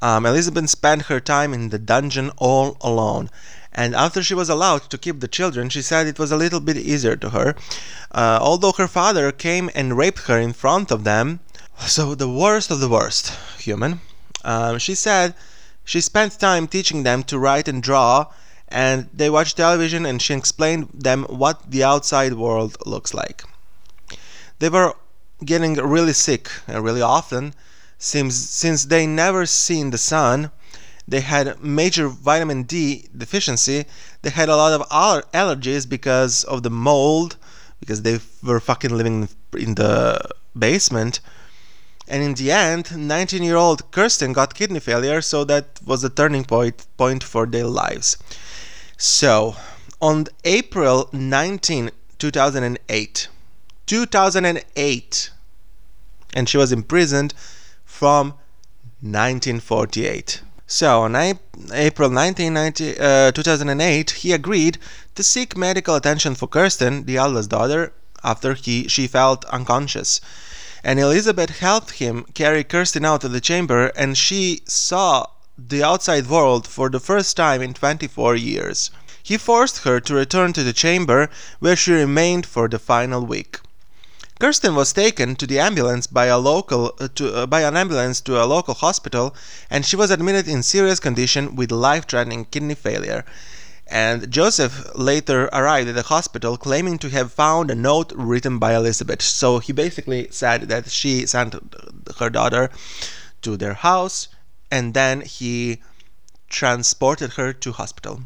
um, 0.00 0.24
Elizabeth 0.24 0.70
spent 0.70 1.02
her 1.02 1.20
time 1.20 1.52
in 1.52 1.68
the 1.68 1.78
dungeon 1.78 2.30
all 2.38 2.76
alone. 2.80 3.28
And 3.72 3.94
after 3.94 4.22
she 4.22 4.34
was 4.34 4.48
allowed 4.48 4.90
to 4.90 4.98
keep 4.98 5.20
the 5.20 5.28
children, 5.28 5.68
she 5.68 5.82
said 5.82 6.06
it 6.06 6.18
was 6.18 6.32
a 6.32 6.36
little 6.36 6.60
bit 6.60 6.76
easier 6.76 7.16
to 7.16 7.30
her. 7.30 7.54
Uh, 8.10 8.38
although 8.40 8.72
her 8.72 8.88
father 8.88 9.30
came 9.30 9.70
and 9.74 9.96
raped 9.96 10.26
her 10.26 10.38
in 10.38 10.52
front 10.52 10.90
of 10.90 11.04
them, 11.04 11.40
so 11.86 12.14
the 12.14 12.28
worst 12.28 12.70
of 12.70 12.80
the 12.80 12.88
worst 12.88 13.32
human. 13.58 14.00
Um, 14.44 14.78
she 14.78 14.94
said 14.94 15.34
she 15.90 16.00
spent 16.00 16.38
time 16.38 16.68
teaching 16.68 17.02
them 17.02 17.24
to 17.24 17.36
write 17.36 17.66
and 17.66 17.82
draw, 17.82 18.26
and 18.68 19.08
they 19.12 19.28
watched 19.28 19.56
television 19.56 20.06
and 20.06 20.22
she 20.22 20.32
explained 20.34 20.88
them 20.94 21.24
what 21.24 21.68
the 21.68 21.82
outside 21.82 22.34
world 22.34 22.76
looks 22.86 23.12
like. 23.12 23.42
They 24.60 24.68
were 24.68 24.94
getting 25.44 25.74
really 25.74 26.12
sick 26.12 26.48
uh, 26.68 26.80
really 26.80 27.02
often 27.02 27.54
since, 27.98 28.36
since 28.36 28.84
they 28.84 29.04
never 29.04 29.46
seen 29.46 29.90
the 29.90 29.98
sun. 29.98 30.52
They 31.08 31.22
had 31.22 31.60
major 31.60 32.06
vitamin 32.06 32.62
D 32.62 33.08
deficiency. 33.16 33.84
They 34.22 34.30
had 34.30 34.48
a 34.48 34.54
lot 34.54 34.72
of 34.72 34.88
allergies 34.90 35.88
because 35.88 36.44
of 36.44 36.62
the 36.62 36.70
mold, 36.70 37.36
because 37.80 38.02
they 38.02 38.20
were 38.44 38.60
fucking 38.60 38.96
living 38.96 39.28
in 39.58 39.74
the 39.74 40.20
basement 40.56 41.18
and 42.10 42.22
in 42.24 42.34
the 42.34 42.50
end 42.50 42.94
19 42.96 43.42
year 43.42 43.56
old 43.56 43.88
kirsten 43.92 44.32
got 44.32 44.52
kidney 44.52 44.80
failure 44.80 45.22
so 45.22 45.44
that 45.44 45.80
was 45.86 46.02
a 46.02 46.10
turning 46.10 46.44
point 46.44 46.84
point 46.96 47.22
for 47.22 47.46
their 47.46 47.66
lives. 47.66 48.18
So 48.98 49.56
on 50.00 50.26
april 50.44 51.08
19 51.12 51.90
2008 52.18 53.28
2008 53.86 55.30
and 56.34 56.48
she 56.48 56.56
was 56.58 56.72
imprisoned 56.72 57.32
from 57.84 58.34
1948 59.00 60.42
so 60.66 61.02
on 61.02 61.16
April 61.16 62.10
1990, 62.10 63.00
uh, 63.00 63.32
2008, 63.32 64.10
he 64.10 64.32
agreed 64.32 64.78
to 65.16 65.22
seek 65.24 65.56
medical 65.56 65.96
attention 65.96 66.36
for 66.36 66.46
Kirsten, 66.46 67.06
the 67.06 67.16
eldest 67.16 67.50
daughter, 67.50 67.92
after 68.22 68.54
he, 68.54 68.86
she 68.86 69.08
felt 69.08 69.44
unconscious 69.46 70.20
and 70.82 70.98
Elizabeth 70.98 71.58
helped 71.58 71.92
him 71.92 72.24
carry 72.34 72.64
Kirsten 72.64 73.04
out 73.04 73.24
of 73.24 73.32
the 73.32 73.40
chamber, 73.40 73.92
and 73.96 74.16
she 74.16 74.62
saw 74.66 75.26
the 75.58 75.82
outside 75.82 76.26
world 76.26 76.66
for 76.66 76.88
the 76.88 77.00
first 77.00 77.36
time 77.36 77.60
in 77.60 77.74
24 77.74 78.36
years. 78.36 78.90
He 79.22 79.36
forced 79.36 79.84
her 79.84 80.00
to 80.00 80.14
return 80.14 80.52
to 80.54 80.62
the 80.62 80.72
chamber, 80.72 81.28
where 81.58 81.76
she 81.76 81.92
remained 81.92 82.46
for 82.46 82.68
the 82.68 82.78
final 82.78 83.24
week. 83.26 83.60
Kirsten 84.40 84.74
was 84.74 84.94
taken 84.94 85.36
to 85.36 85.46
the 85.46 85.58
ambulance 85.58 86.06
by 86.06 86.26
a 86.26 86.38
local 86.38 86.94
uh, 86.98 87.08
to, 87.14 87.34
uh, 87.34 87.46
by 87.46 87.60
an 87.60 87.76
ambulance 87.76 88.22
to 88.22 88.42
a 88.42 88.46
local 88.46 88.72
hospital, 88.72 89.34
and 89.68 89.84
she 89.84 89.96
was 89.96 90.10
admitted 90.10 90.48
in 90.48 90.62
serious 90.62 90.98
condition 90.98 91.54
with 91.56 91.70
life-threatening 91.70 92.46
kidney 92.46 92.74
failure 92.74 93.24
and 93.90 94.30
Josef 94.30 94.94
later 94.94 95.46
arrived 95.52 95.88
at 95.88 95.96
the 95.96 96.02
hospital 96.02 96.56
claiming 96.56 96.96
to 96.98 97.10
have 97.10 97.32
found 97.32 97.70
a 97.70 97.74
note 97.74 98.12
written 98.14 98.58
by 98.58 98.74
Elizabeth. 98.74 99.20
So 99.20 99.58
he 99.58 99.72
basically 99.72 100.28
said 100.30 100.62
that 100.68 100.90
she 100.90 101.26
sent 101.26 101.56
her 102.18 102.30
daughter 102.30 102.70
to 103.42 103.56
their 103.56 103.74
house 103.74 104.28
and 104.70 104.94
then 104.94 105.22
he 105.22 105.82
transported 106.48 107.32
her 107.32 107.52
to 107.52 107.72
hospital. 107.72 108.22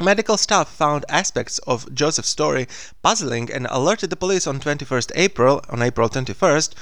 Medical 0.00 0.36
staff 0.36 0.68
found 0.68 1.04
aspects 1.08 1.58
of 1.66 1.92
Josef's 1.92 2.28
story 2.28 2.68
puzzling 3.02 3.50
and 3.52 3.66
alerted 3.68 4.10
the 4.10 4.16
police 4.16 4.46
on 4.46 4.60
21st 4.60 5.10
April, 5.16 5.60
on 5.68 5.82
April 5.82 6.08
21st, 6.08 6.72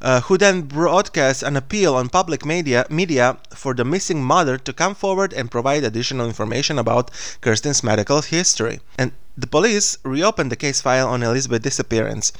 uh, 0.00 0.20
who 0.22 0.38
then 0.38 0.62
broadcast 0.62 1.42
an 1.42 1.56
appeal 1.56 1.96
on 1.96 2.08
public 2.08 2.44
media, 2.44 2.86
media 2.88 3.38
for 3.52 3.74
the 3.74 3.84
missing 3.84 4.22
mother 4.22 4.58
to 4.58 4.72
come 4.72 4.94
forward 4.94 5.32
and 5.32 5.50
provide 5.50 5.82
additional 5.82 6.26
information 6.26 6.78
about 6.78 7.10
Kirsten's 7.40 7.82
medical 7.82 8.22
history. 8.22 8.80
And 8.96 9.10
the 9.36 9.48
police 9.48 9.98
reopened 10.04 10.52
the 10.52 10.56
case 10.56 10.80
file 10.80 11.08
on 11.08 11.22
Elizabeth's 11.22 11.64
disappearance. 11.64 12.32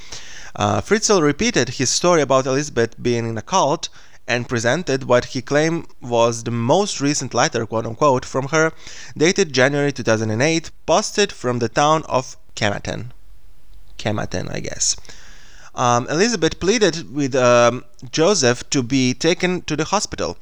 Uh, 0.55 0.81
Fritzl 0.81 1.23
repeated 1.23 1.71
his 1.71 1.91
story 1.91 2.21
about 2.21 2.47
Elizabeth 2.47 3.03
being 3.03 3.29
in 3.29 3.39
a 3.39 3.43
cult 3.43 3.89
and 4.27 4.49
presented 4.49 5.05
what 5.05 5.27
he 5.27 5.43
claimed 5.43 5.87
was 6.01 6.45
the 6.45 6.51
most 6.51 7.01
recent 7.01 7.35
letter, 7.35 7.67
quote 7.67 7.87
unquote, 7.87 8.25
from 8.25 8.49
her, 8.49 8.73
dated 9.17 9.53
January 9.53 9.93
2008, 9.93 10.71
posted 10.87 11.33
from 11.33 11.59
the 11.59 11.69
town 11.69 12.05
of 12.09 12.37
Kematen. 12.55 13.11
Kematen, 13.99 14.53
I 14.53 14.61
guess. 14.61 14.97
Um, 15.75 16.07
Elizabeth 16.09 16.61
pleaded 16.61 17.15
with 17.15 17.35
um, 17.35 17.85
Josef 18.11 18.69
to 18.71 18.83
be 18.83 19.15
taken 19.15 19.63
to 19.63 19.77
the 19.77 19.85
hospital. 19.85 20.37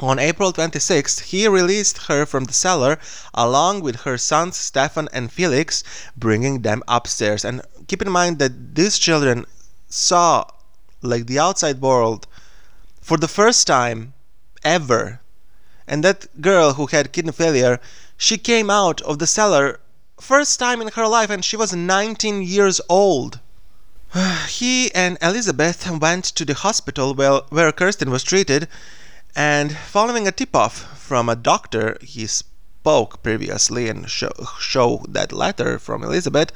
On 0.00 0.18
April 0.18 0.52
26th, 0.52 1.20
he 1.20 1.46
released 1.46 1.98
her 2.08 2.26
from 2.26 2.44
the 2.44 2.52
cellar 2.52 2.98
along 3.32 3.80
with 3.80 4.02
her 4.02 4.18
sons 4.18 4.56
Stefan 4.56 5.08
and 5.12 5.30
Felix, 5.30 5.84
bringing 6.16 6.62
them 6.62 6.82
upstairs. 6.88 7.44
And 7.44 7.62
keep 7.86 8.02
in 8.02 8.10
mind 8.10 8.38
that 8.38 8.74
these 8.74 8.98
children 8.98 9.46
saw 9.88 10.46
like 11.00 11.26
the 11.26 11.38
outside 11.38 11.80
world 11.80 12.26
for 13.04 13.18
the 13.18 13.28
first 13.28 13.66
time 13.66 14.14
ever. 14.64 15.20
And 15.86 16.02
that 16.02 16.40
girl 16.40 16.72
who 16.72 16.86
had 16.86 17.12
kidney 17.12 17.32
failure, 17.32 17.78
she 18.16 18.38
came 18.38 18.70
out 18.70 19.02
of 19.02 19.18
the 19.18 19.26
cellar 19.26 19.78
first 20.18 20.58
time 20.58 20.80
in 20.80 20.88
her 20.88 21.06
life 21.06 21.28
and 21.28 21.44
she 21.44 21.54
was 21.54 21.74
19 21.74 22.42
years 22.42 22.80
old. 22.88 23.40
he 24.48 24.90
and 24.94 25.18
Elizabeth 25.20 25.86
went 25.90 26.24
to 26.24 26.46
the 26.46 26.54
hospital 26.54 27.14
where, 27.14 27.42
where 27.50 27.72
Kirsten 27.72 28.10
was 28.10 28.22
treated, 28.22 28.68
and 29.36 29.76
following 29.76 30.26
a 30.26 30.32
tip 30.32 30.56
off 30.56 30.98
from 30.98 31.28
a 31.28 31.36
doctor 31.36 31.98
he 32.00 32.26
spoke 32.26 33.22
previously 33.22 33.90
and 33.90 34.08
show, 34.08 34.32
show 34.58 35.04
that 35.10 35.30
letter 35.30 35.78
from 35.78 36.02
Elizabeth, 36.02 36.52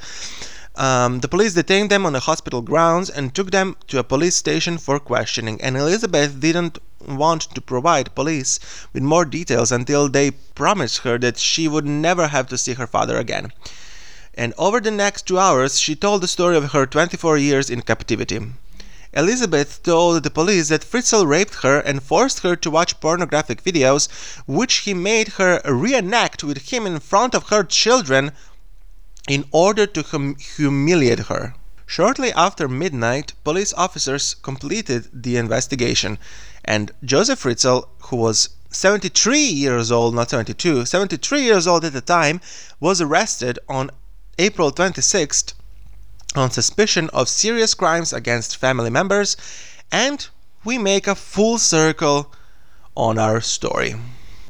Um, 0.75 1.19
the 1.19 1.27
police 1.27 1.53
detained 1.53 1.89
them 1.89 2.05
on 2.05 2.13
the 2.13 2.21
hospital 2.21 2.61
grounds 2.61 3.09
and 3.09 3.33
took 3.33 3.51
them 3.51 3.75
to 3.87 3.99
a 3.99 4.03
police 4.03 4.35
station 4.35 4.77
for 4.77 4.99
questioning. 4.99 5.59
And 5.61 5.75
Elizabeth 5.75 6.39
didn't 6.39 6.77
want 7.05 7.41
to 7.53 7.61
provide 7.61 8.15
police 8.15 8.59
with 8.93 9.03
more 9.03 9.25
details 9.25 9.71
until 9.71 10.09
they 10.09 10.31
promised 10.31 10.99
her 10.99 11.17
that 11.19 11.37
she 11.37 11.67
would 11.67 11.85
never 11.85 12.27
have 12.27 12.47
to 12.47 12.57
see 12.57 12.73
her 12.73 12.87
father 12.87 13.17
again. 13.17 13.51
And 14.35 14.53
over 14.57 14.79
the 14.79 14.91
next 14.91 15.27
two 15.27 15.39
hours, 15.39 15.79
she 15.79 15.95
told 15.95 16.21
the 16.21 16.27
story 16.27 16.55
of 16.55 16.71
her 16.71 16.85
24 16.85 17.37
years 17.37 17.69
in 17.69 17.81
captivity. 17.81 18.39
Elizabeth 19.11 19.81
told 19.81 20.21
the 20.21 20.29
police 20.29 20.67
that 20.67 20.83
Fritzl 20.83 21.25
raped 21.25 21.55
her 21.63 21.79
and 21.79 22.03
forced 22.03 22.41
her 22.41 22.55
to 22.55 22.69
watch 22.69 22.99
pornographic 22.99 23.63
videos, 23.63 24.07
which 24.45 24.75
he 24.85 24.93
made 24.93 25.29
her 25.39 25.61
reenact 25.65 26.43
with 26.43 26.69
him 26.69 26.85
in 26.85 26.99
front 26.99 27.33
of 27.33 27.49
her 27.49 27.63
children 27.63 28.31
in 29.29 29.45
order 29.51 29.85
to 29.85 30.01
hum- 30.01 30.35
humiliate 30.35 31.27
her. 31.27 31.53
Shortly 31.85 32.33
after 32.33 32.67
midnight, 32.67 33.33
police 33.43 33.73
officers 33.73 34.35
completed 34.41 35.07
the 35.13 35.37
investigation, 35.37 36.17
and 36.65 36.91
Josef 37.03 37.43
Fritzl, 37.43 37.87
who 38.07 38.15
was 38.15 38.49
73 38.71 39.39
years 39.39 39.91
old, 39.91 40.15
not 40.15 40.31
72, 40.31 40.85
73 40.85 41.41
years 41.41 41.67
old 41.67 41.85
at 41.85 41.93
the 41.93 42.01
time, 42.01 42.41
was 42.79 43.01
arrested 43.01 43.59
on 43.69 43.91
April 44.37 44.71
26th 44.71 45.53
on 46.35 46.51
suspicion 46.51 47.09
of 47.11 47.27
serious 47.27 47.73
crimes 47.73 48.13
against 48.13 48.57
family 48.57 48.89
members, 48.89 49.35
and 49.91 50.27
we 50.63 50.77
make 50.77 51.07
a 51.07 51.15
full 51.15 51.57
circle 51.57 52.31
on 52.95 53.17
our 53.17 53.41
story. 53.41 53.95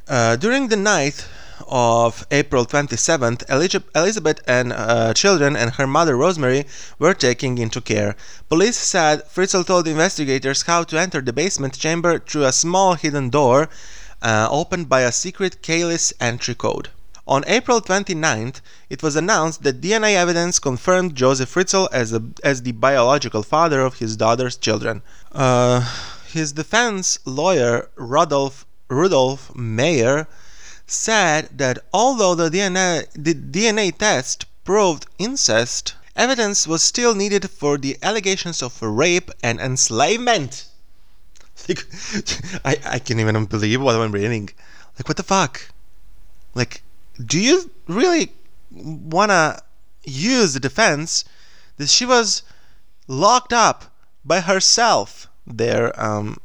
Uh, 0.08 0.36
during 0.36 0.68
the 0.68 0.76
night 0.76 1.26
of 1.70 2.26
April 2.32 2.66
27th, 2.66 3.44
Elizabeth 3.96 4.42
and 4.48 4.74
uh, 4.74 5.14
children 5.14 5.56
and 5.56 5.72
her 5.76 5.88
mother 5.88 6.16
Rosemarie 6.16 6.66
were 6.98 7.14
taken 7.14 7.58
into 7.58 7.80
care. 7.80 8.16
Police 8.50 8.78
said 8.78 9.24
Fritzl 9.30 9.66
told 9.66 9.88
investigators 9.88 10.64
how 10.64 10.84
to 10.84 11.00
enter 11.00 11.22
the 11.22 11.32
basement 11.32 11.78
chamber 11.78 12.20
through 12.20 12.46
a 12.46 12.52
small 12.52 12.96
hidden 12.96 13.30
door 13.30 13.70
uh, 14.22 14.48
opened 14.52 14.90
by 14.90 15.02
a 15.02 15.12
secret 15.12 15.62
keyless 15.62 16.12
entry 16.20 16.56
code. 16.56 16.90
On 17.28 17.44
April 17.46 17.80
29th, 17.80 18.60
it 18.90 19.04
was 19.04 19.16
announced 19.16 19.62
that 19.62 19.82
DNA 19.82 20.16
evidence 20.16 20.58
confirmed 20.58 21.14
Josef 21.14 21.54
Fritzl 21.54 21.88
as, 21.92 22.12
a, 22.12 22.24
as 22.44 22.64
the 22.64 22.72
biological 22.72 23.44
father 23.44 23.82
of 23.82 24.00
his 24.00 24.18
daughter's 24.18 24.58
children. 24.58 25.04
Uh, 25.32 25.88
his 26.28 26.54
defense 26.54 27.20
lawyer, 27.26 27.90
Rudolf, 27.96 28.66
Rudolf 28.90 29.56
Mayer, 29.56 30.28
said 30.92 31.58
that 31.58 31.80
although 31.94 32.36
the 32.36 32.50
DNA, 32.50 33.08
the 33.14 33.34
DNA 33.34 33.96
test 33.98 34.46
proved 34.64 35.06
incest, 35.18 35.96
evidence 36.16 36.68
was 36.68 36.84
still 36.84 37.16
needed 37.16 37.50
for 37.50 37.78
the 37.78 37.98
allegations 38.04 38.62
of 38.62 38.82
rape 38.82 39.32
and 39.44 39.60
enslavement. 39.60 40.66
Like, 41.68 41.86
I, 42.64 42.78
I 42.96 43.00
can't 43.00 43.20
even 43.20 43.46
believe 43.46 43.82
what 43.82 43.96
I'm 43.96 44.12
reading. 44.12 44.50
Like, 44.98 45.08
what 45.08 45.18
the 45.18 45.24
fuck? 45.24 45.70
Like, 46.56 46.82
do 47.24 47.40
you 47.40 47.70
really 47.88 48.32
wanna 48.72 49.62
use 50.04 50.54
the 50.54 50.60
defense 50.60 51.26
that 51.78 51.90
she 51.90 52.06
was 52.06 52.44
locked 53.08 53.54
up 53.54 53.94
by 54.24 54.40
herself 54.40 55.28
there 55.46 56.00
um, 56.00 56.38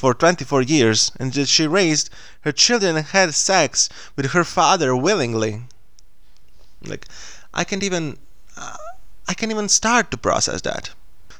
for 0.00 0.14
24 0.14 0.62
years 0.62 1.12
and 1.20 1.30
that 1.34 1.46
she 1.46 1.66
raised 1.66 2.08
her 2.40 2.52
children 2.52 2.96
and 2.96 3.04
had 3.08 3.34
sex 3.34 3.90
with 4.16 4.30
her 4.32 4.44
father 4.44 4.96
willingly. 4.96 5.64
Like, 6.82 7.06
I 7.52 7.64
can't 7.64 7.82
even, 7.82 8.16
uh, 8.56 8.78
I 9.28 9.34
can't 9.34 9.52
even 9.52 9.68
start 9.68 10.10
to 10.10 10.16
process 10.16 10.62
that. 10.62 10.88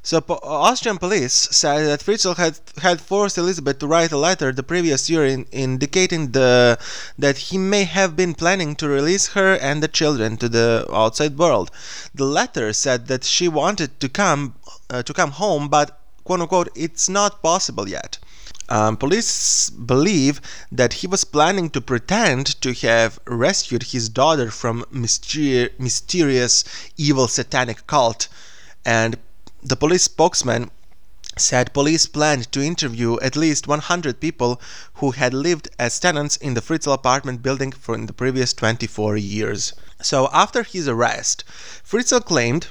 So 0.03 0.21
po- 0.21 0.41
Austrian 0.43 0.99
police 0.99 1.33
said 1.33 1.87
that 1.87 2.05
Fritzl 2.05 2.37
had 2.37 2.59
had 2.83 3.01
forced 3.01 3.39
Elizabeth 3.39 3.79
to 3.79 3.87
write 3.87 4.13
a 4.13 4.19
letter 4.29 4.53
the 4.53 4.63
previous 4.63 5.09
year 5.09 5.25
in, 5.25 5.47
indicating 5.53 6.33
the 6.33 6.79
that 7.19 7.37
he 7.49 7.57
may 7.57 7.85
have 7.85 8.15
been 8.15 8.35
planning 8.35 8.77
to 8.77 8.89
release 8.89 9.29
her 9.29 9.55
and 9.55 9.83
the 9.83 9.89
children 9.89 10.37
to 10.37 10.49
the 10.51 10.87
outside 10.93 11.39
world. 11.39 11.71
The 12.15 12.25
letter 12.25 12.75
said 12.75 13.09
that 13.09 13.25
she 13.25 13.49
wanted 13.49 14.01
to 14.01 14.09
come 14.11 14.55
uh, 14.91 15.03
to 15.03 15.13
come 15.15 15.33
home, 15.33 15.69
but 15.69 15.99
quote 16.25 16.41
unquote, 16.41 16.69
it's 16.75 17.09
not 17.09 17.43
possible 17.43 17.89
yet. 17.89 18.19
Um, 18.73 18.97
police 18.97 19.69
believe 19.69 20.41
that 20.71 20.93
he 20.93 21.09
was 21.09 21.25
planning 21.25 21.71
to 21.71 21.81
pretend 21.81 22.61
to 22.61 22.73
have 22.73 23.19
rescued 23.27 23.83
his 23.83 24.09
daughter 24.09 24.49
from 24.53 24.85
mysteri- 24.93 25.77
mysterious 25.77 26.63
evil 26.97 27.27
satanic 27.27 27.89
cult, 27.89 28.29
and 28.85 29.19
the 29.61 29.75
police 29.75 30.05
spokesman 30.05 30.71
said 31.37 31.73
police 31.73 32.07
planned 32.07 32.53
to 32.53 32.63
interview 32.63 33.19
at 33.21 33.35
least 33.35 33.67
100 33.67 34.21
people 34.21 34.61
who 34.95 35.11
had 35.11 35.35
lived 35.35 35.69
as 35.79 35.99
tenants 35.99 36.37
in 36.37 36.55
the 36.55 36.61
Fritzl 36.61 36.95
apartment 36.95 37.43
building 37.43 37.73
for 37.73 37.97
in 37.97 38.07
the 38.07 38.13
previous 38.13 38.53
24 38.53 39.17
years. 39.17 39.73
So 40.01 40.29
after 40.33 40.63
his 40.63 40.87
arrest, 40.87 41.43
Fritzl 41.85 42.25
claimed 42.25 42.69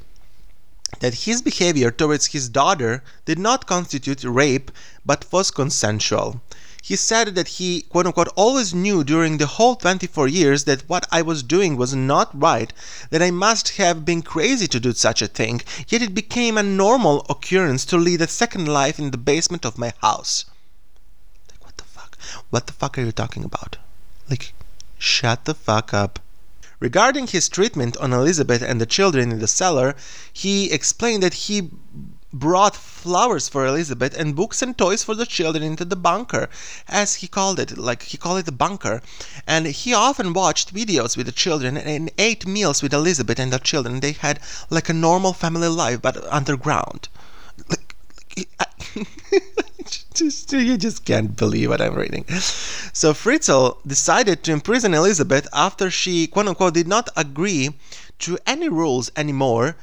that 1.00 1.26
his 1.26 1.42
behavior 1.42 1.92
towards 1.92 2.28
his 2.28 2.50
daughter 2.50 3.04
did 3.26 3.40
not 3.40 3.68
constitute 3.68 4.24
rape 4.24 4.72
but 5.06 5.26
was 5.32 5.52
consensual. 5.52 6.42
He 6.82 6.96
said 6.96 7.36
that 7.36 7.60
he, 7.60 7.82
quote 7.82 8.08
unquote, 8.08 8.30
always 8.36 8.74
knew 8.74 9.04
during 9.04 9.38
the 9.38 9.46
whole 9.46 9.76
24 9.76 10.28
years 10.28 10.64
that 10.64 10.88
what 10.88 11.06
I 11.12 11.22
was 11.22 11.44
doing 11.44 11.76
was 11.76 11.94
not 11.94 12.32
right, 12.34 12.72
that 13.10 13.22
I 13.22 13.32
must 13.32 13.78
have 13.78 14.06
been 14.06 14.22
crazy 14.22 14.68
to 14.70 14.80
do 14.80 14.94
such 14.94 15.22
a 15.22 15.28
thing, 15.28 15.62
yet 15.88 16.02
it 16.02 16.16
became 16.16 16.58
a 16.58 16.64
normal 16.64 17.26
occurrence 17.30 17.86
to 17.86 17.98
lead 17.98 18.22
a 18.22 18.28
second 18.28 18.68
life 18.68 18.98
in 18.98 19.12
the 19.12 19.18
basement 19.18 19.66
of 19.66 19.78
my 19.78 19.94
house. 20.02 20.46
Like, 21.52 21.64
what 21.64 21.78
the 21.78 21.84
fuck? 21.84 22.18
What 22.50 22.68
the 22.68 22.74
fuck 22.74 22.98
are 22.98 23.04
you 23.04 23.12
talking 23.12 23.44
about? 23.44 23.78
Like, 24.30 24.54
shut 24.98 25.46
the 25.46 25.54
fuck 25.54 25.94
up. 25.94 26.20
Regarding 26.80 27.28
his 27.28 27.50
treatment 27.50 27.98
on 27.98 28.14
Elizabeth 28.14 28.62
and 28.62 28.80
the 28.80 28.86
children 28.86 29.32
in 29.32 29.40
the 29.40 29.48
cellar, 29.48 29.96
he 30.32 30.72
explained 30.72 31.24
that 31.24 31.34
he 31.34 31.72
brought 32.32 32.76
flowers 32.76 33.50
for 33.50 33.66
Elizabeth 33.66 34.16
and 34.16 34.36
books 34.36 34.62
and 34.62 34.78
toys 34.78 35.04
for 35.04 35.16
the 35.16 35.26
children 35.26 35.64
into 35.64 35.84
the 35.84 35.96
bunker, 35.96 36.48
as 36.88 37.16
he 37.16 37.28
called 37.28 37.60
it, 37.60 37.78
like 37.78 38.04
he 38.04 38.18
called 38.18 38.40
it 38.40 38.46
the 38.46 38.52
bunker. 38.52 39.02
And 39.46 39.66
he 39.66 39.94
often 39.94 40.32
watched 40.32 40.74
videos 40.74 41.18
with 41.18 41.26
the 41.26 41.32
children 41.32 41.76
and 41.76 42.12
ate 42.18 42.48
meals 42.48 42.82
with 42.82 42.94
Elizabeth 42.94 43.40
and 43.40 43.52
the 43.52 43.60
children. 43.60 44.00
They 44.00 44.14
had 44.14 44.40
like 44.70 44.90
a 44.90 44.94
normal 44.94 45.34
family 45.34 45.68
life, 45.68 46.02
but 46.02 46.24
underground. 46.32 47.10
just, 50.14 50.52
you 50.54 50.78
just 50.78 51.06
can't 51.06 51.36
believe 51.36 51.70
what 51.70 51.82
I'm 51.82 51.96
reading. 51.96 52.26
So 52.92 53.14
Fritzl 53.14 53.78
decided 53.86 54.44
to 54.44 54.52
imprison 54.52 54.94
Elizabeth 54.94 55.48
after 55.54 55.90
she, 55.90 56.28
quote 56.28 56.48
unquote, 56.48 56.74
did 56.74 56.88
not 56.88 57.10
agree 57.16 57.76
to 58.20 58.38
any 58.46 58.70
rules 58.70 59.12
anymore 59.16 59.76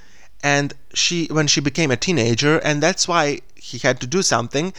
and 0.42 0.74
she 0.92 1.26
when 1.30 1.46
she 1.46 1.60
became 1.60 1.90
a 1.90 1.96
teenager 1.96 2.58
and 2.58 2.82
that's 2.82 3.08
why 3.08 3.40
he 3.54 3.78
had 3.78 4.00
to 4.00 4.06
do 4.06 4.20
something 4.20 4.74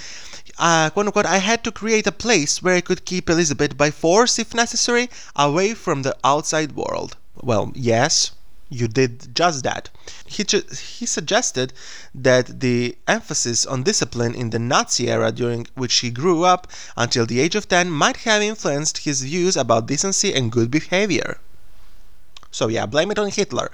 uh, 0.60 0.90
quote 0.90 1.06
unquote, 1.06 1.26
I 1.26 1.38
had 1.38 1.64
to 1.66 1.72
create 1.72 2.08
a 2.08 2.12
place 2.12 2.64
where 2.64 2.76
I 2.76 2.82
could 2.82 3.06
keep 3.06 3.30
Elizabeth 3.30 3.78
by 3.78 3.92
force, 3.92 4.40
if 4.40 4.54
necessary, 4.56 5.10
away 5.36 5.74
from 5.74 6.02
the 6.02 6.16
outside 6.24 6.72
world. 6.72 7.16
Well, 7.36 7.72
yes, 7.76 8.32
you 8.70 8.88
did 8.88 9.34
just 9.36 9.64
that. 9.64 9.90
He, 10.26 10.44
ju- 10.44 10.64
he 10.72 11.06
suggested 11.06 11.74
that 12.14 12.60
the 12.60 12.98
emphasis 13.08 13.66
on 13.66 13.84
discipline 13.84 14.36
in 14.36 14.50
the 14.50 14.60
Nazi 14.60 15.10
era 15.10 15.32
during 15.32 15.68
which 15.76 15.96
he 15.96 16.10
grew 16.10 16.44
up 16.44 16.68
until 16.96 17.26
the 17.26 17.40
age 17.40 17.56
of 17.56 17.68
10 17.68 17.90
might 17.90 18.18
have 18.18 18.42
influenced 18.42 19.00
his 19.00 19.22
views 19.22 19.56
about 19.56 19.88
decency 19.88 20.34
and 20.34 20.52
good 20.52 20.70
behavior. 20.70 21.40
So, 22.52 22.68
yeah, 22.68 22.86
blame 22.86 23.12
it 23.12 23.20
on 23.20 23.30
Hitler. 23.30 23.72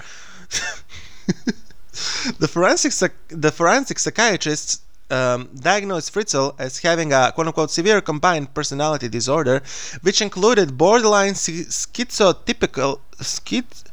the 2.39 2.47
forensic 2.47 2.91
the 3.29 3.51
forensic 3.51 3.99
psychiatrists 3.99 4.81
um, 5.09 5.49
diagnosed 5.55 6.13
Fritzl 6.13 6.55
as 6.57 6.79
having 6.79 7.13
a 7.13 7.31
quote 7.33 7.47
unquote 7.47 7.71
severe 7.71 8.01
combined 8.01 8.53
personality 8.53 9.07
disorder, 9.07 9.61
which 10.01 10.21
included 10.21 10.77
borderline 10.77 11.33
schizotypical 11.33 12.99
schiz, 13.21 13.83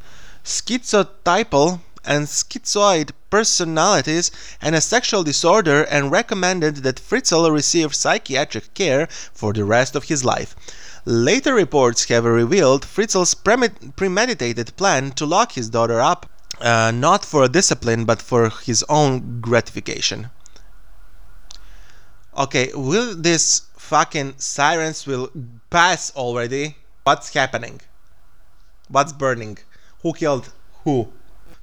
schizotypal 0.44 1.81
and 2.05 2.26
schizoid 2.26 3.11
personalities 3.31 4.31
and 4.61 4.74
a 4.74 4.81
sexual 4.81 5.22
disorder 5.22 5.85
and 5.85 6.11
recommended 6.11 6.76
that 6.76 6.96
Fritzl 6.96 7.53
receive 7.53 7.94
psychiatric 7.94 8.74
care 8.74 9.07
for 9.33 9.53
the 9.53 9.64
rest 9.64 9.94
of 9.94 10.05
his 10.05 10.24
life. 10.24 10.57
Later 11.05 11.55
reports 11.55 12.05
have 12.05 12.24
revealed 12.24 12.85
Fritzl's 12.85 13.35
premeditated 13.35 14.76
plan 14.76 15.12
to 15.12 15.26
lock 15.26 15.53
his 15.53 15.70
daughter 15.70 16.00
up 16.00 16.26
uh, 16.61 16.90
not 16.94 17.24
for 17.24 17.48
discipline 17.48 18.05
but 18.05 18.20
for 18.20 18.50
his 18.50 18.85
own 18.88 19.40
gratification. 19.40 20.31
Okay, 22.37 22.70
will 22.74 23.14
this 23.16 23.62
fucking 23.76 24.35
sirens 24.38 25.07
will 25.07 25.31
pass 25.68 26.12
already? 26.14 26.76
What's 27.05 27.35
happening? 27.35 27.81
What's 28.88 29.12
burning? 29.12 29.59
Who 30.02 30.12
killed 30.12 30.52
who? 30.84 31.12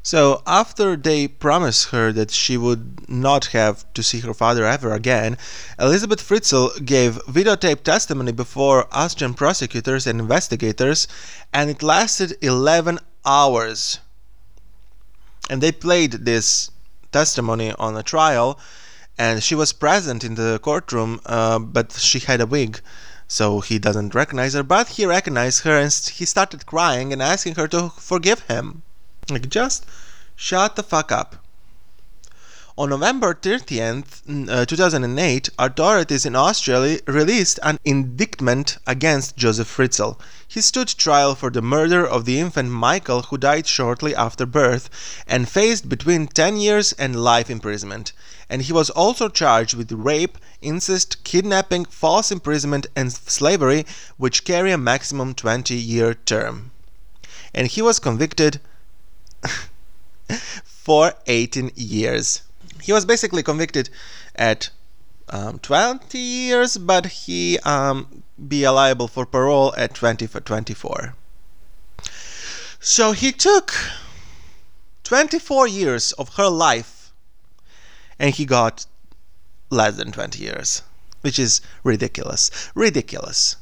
So, 0.03 0.41
after 0.47 0.95
they 0.95 1.27
promised 1.27 1.89
her 1.89 2.13
that 2.13 2.31
she 2.31 2.55
would 2.55 3.09
not 3.09 3.47
have 3.47 3.83
to 3.93 4.01
see 4.01 4.21
her 4.21 4.33
father 4.33 4.63
ever 4.63 4.93
again, 4.93 5.37
Elizabeth 5.77 6.21
Fritzl 6.21 6.85
gave 6.85 7.25
videotape 7.25 7.83
testimony 7.83 8.31
before 8.31 8.87
Austrian 8.93 9.33
prosecutors 9.33 10.07
and 10.07 10.19
investigators, 10.19 11.09
and 11.51 11.69
it 11.69 11.83
lasted 11.83 12.37
11 12.41 12.99
hours. 13.25 13.99
And 15.49 15.61
they 15.61 15.73
played 15.73 16.11
this 16.11 16.71
testimony 17.11 17.73
on 17.73 17.97
a 17.97 18.03
trial, 18.03 18.57
and 19.17 19.43
she 19.43 19.55
was 19.55 19.73
present 19.73 20.23
in 20.23 20.35
the 20.35 20.59
courtroom, 20.59 21.19
uh, 21.25 21.59
but 21.59 21.91
she 21.91 22.19
had 22.19 22.39
a 22.39 22.45
wig 22.45 22.79
so 23.27 23.59
he 23.59 23.77
doesn't 23.79 24.15
recognize 24.15 24.53
her, 24.53 24.63
but 24.63 24.89
he 24.89 25.05
recognized 25.05 25.63
her 25.63 25.77
and 25.77 25.91
he 25.91 26.25
started 26.25 26.65
crying 26.65 27.11
and 27.11 27.21
asking 27.21 27.55
her 27.55 27.67
to 27.67 27.89
forgive 27.97 28.41
him. 28.41 28.83
Like, 29.29 29.49
just 29.49 29.85
shut 30.35 30.75
the 30.75 30.83
fuck 30.83 31.11
up. 31.11 31.35
On 32.79 32.91
November 32.91 33.33
30th, 33.33 34.21
uh, 34.47 34.63
2008, 34.63 35.49
authorities 35.57 36.27
in 36.27 36.35
Austria 36.35 36.99
released 37.07 37.59
an 37.63 37.79
indictment 37.83 38.77
against 38.85 39.35
Josef 39.35 39.67
Fritzl. 39.67 40.19
He 40.47 40.61
stood 40.61 40.87
trial 40.89 41.33
for 41.33 41.49
the 41.49 41.63
murder 41.63 42.05
of 42.05 42.25
the 42.25 42.39
infant 42.39 42.69
Michael, 42.69 43.23
who 43.23 43.37
died 43.39 43.65
shortly 43.65 44.13
after 44.13 44.45
birth, 44.45 44.91
and 45.25 45.49
faced 45.49 45.89
between 45.89 46.27
10 46.27 46.57
years 46.57 46.93
and 46.93 47.15
life 47.15 47.49
imprisonment. 47.49 48.11
And 48.47 48.61
he 48.61 48.73
was 48.73 48.91
also 48.91 49.27
charged 49.27 49.73
with 49.73 49.91
rape, 49.91 50.37
incest, 50.61 51.23
kidnapping, 51.23 51.85
false 51.85 52.31
imprisonment, 52.31 52.85
and 52.95 53.11
slavery, 53.11 53.87
which 54.17 54.43
carry 54.43 54.71
a 54.71 54.77
maximum 54.77 55.33
20 55.33 55.73
year 55.73 56.13
term. 56.13 56.69
And 57.55 57.65
he 57.65 57.81
was 57.81 57.97
convicted 57.97 58.61
for 60.63 61.15
18 61.25 61.71
years. 61.75 62.43
He 62.81 62.93
was 62.93 63.05
basically 63.05 63.43
convicted 63.43 63.89
at 64.35 64.69
um, 65.29 65.59
20 65.59 66.17
years, 66.17 66.77
but 66.77 67.05
he 67.05 67.59
um, 67.59 68.23
be 68.47 68.67
liable 68.67 69.07
for 69.07 69.25
parole 69.25 69.73
at 69.75 69.93
20 69.93 70.27
for 70.27 70.39
24. 70.39 71.15
So 72.79 73.11
he 73.11 73.31
took 73.31 73.73
24 75.03 75.67
years 75.67 76.13
of 76.13 76.35
her 76.35 76.47
life 76.47 77.11
and 78.19 78.33
he 78.33 78.45
got 78.45 78.85
less 79.69 79.95
than 79.95 80.11
20 80.11 80.41
years, 80.41 80.81
which 81.21 81.39
is 81.39 81.61
ridiculous. 81.83 82.71
Ridiculous. 82.75 83.57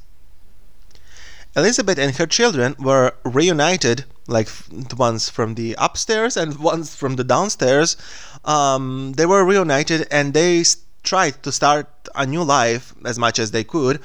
Elizabeth 1.56 1.98
and 1.98 2.16
her 2.18 2.26
children 2.26 2.76
were 2.80 3.14
reunited, 3.24 4.06
like 4.28 4.50
the 4.70 4.96
ones 4.96 5.30
from 5.30 5.56
the 5.56 5.76
upstairs 5.78 6.36
and 6.36 6.58
ones 6.60 6.96
from 6.96 7.16
the 7.16 7.24
downstairs. 7.24 7.96
Um, 8.44 9.14
they 9.14 9.26
were 9.26 9.46
reunited 9.46 10.08
and 10.12 10.34
they 10.34 10.64
tried 11.04 11.42
to 11.44 11.52
start 11.52 11.88
a 12.16 12.26
new 12.26 12.44
life 12.44 12.94
as 13.06 13.18
much 13.18 13.40
as 13.40 13.52
they 13.52 13.64
could. 13.64 14.02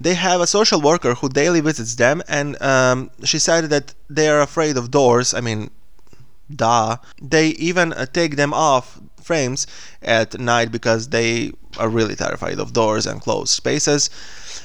They 0.00 0.14
have 0.14 0.40
a 0.40 0.46
social 0.46 0.80
worker 0.80 1.14
who 1.14 1.28
daily 1.28 1.60
visits 1.60 1.94
them, 1.96 2.22
and 2.28 2.60
um, 2.62 3.10
she 3.24 3.38
said 3.38 3.64
that 3.70 3.94
they 4.08 4.28
are 4.28 4.40
afraid 4.40 4.76
of 4.76 4.90
doors. 4.90 5.34
I 5.34 5.40
mean, 5.40 5.70
duh. 6.54 6.96
They 7.20 7.48
even 7.48 7.92
uh, 7.92 8.06
take 8.06 8.36
them 8.36 8.52
off 8.52 9.00
frames 9.22 9.66
at 10.02 10.38
night 10.38 10.70
because 10.70 11.08
they 11.08 11.52
are 11.78 11.88
really 11.88 12.14
terrified 12.14 12.58
of 12.58 12.72
doors 12.72 13.06
and 13.06 13.20
closed 13.20 13.50
spaces 13.50 14.10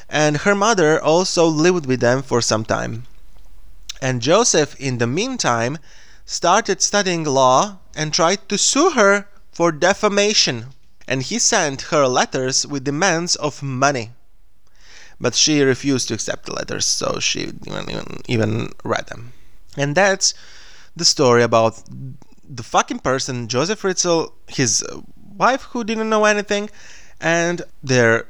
and 0.09 0.37
her 0.37 0.55
mother 0.55 1.01
also 1.01 1.45
lived 1.45 1.85
with 1.85 1.99
them 1.99 2.21
for 2.21 2.41
some 2.41 2.63
time. 2.63 3.05
And 4.01 4.21
Josef, 4.21 4.75
in 4.79 4.99
the 4.99 5.07
meantime, 5.07 5.77
started 6.25 6.81
studying 6.81 7.23
law 7.23 7.79
and 7.95 8.13
tried 8.13 8.47
to 8.49 8.57
sue 8.57 8.91
her 8.91 9.27
for 9.51 9.71
defamation. 9.71 10.67
And 11.07 11.23
he 11.23 11.39
sent 11.39 11.93
her 11.93 12.07
letters 12.07 12.65
with 12.65 12.83
demands 12.83 13.35
of 13.35 13.63
money. 13.63 14.11
But 15.19 15.35
she 15.35 15.61
refused 15.61 16.09
to 16.09 16.13
accept 16.13 16.45
the 16.45 16.53
letters, 16.53 16.85
so 16.85 17.19
she 17.19 17.53
even, 17.65 18.21
even 18.27 18.71
read 18.83 19.07
them. 19.07 19.33
And 19.75 19.95
that's 19.95 20.33
the 20.95 21.05
story 21.05 21.41
about 21.41 21.81
the 22.49 22.63
fucking 22.63 22.99
person, 22.99 23.47
Josef 23.47 23.81
Fritzl, 23.81 24.31
his 24.47 24.85
wife 25.35 25.63
who 25.63 25.83
didn't 25.83 26.09
know 26.09 26.25
anything, 26.25 26.69
and 27.19 27.61
their 27.83 28.27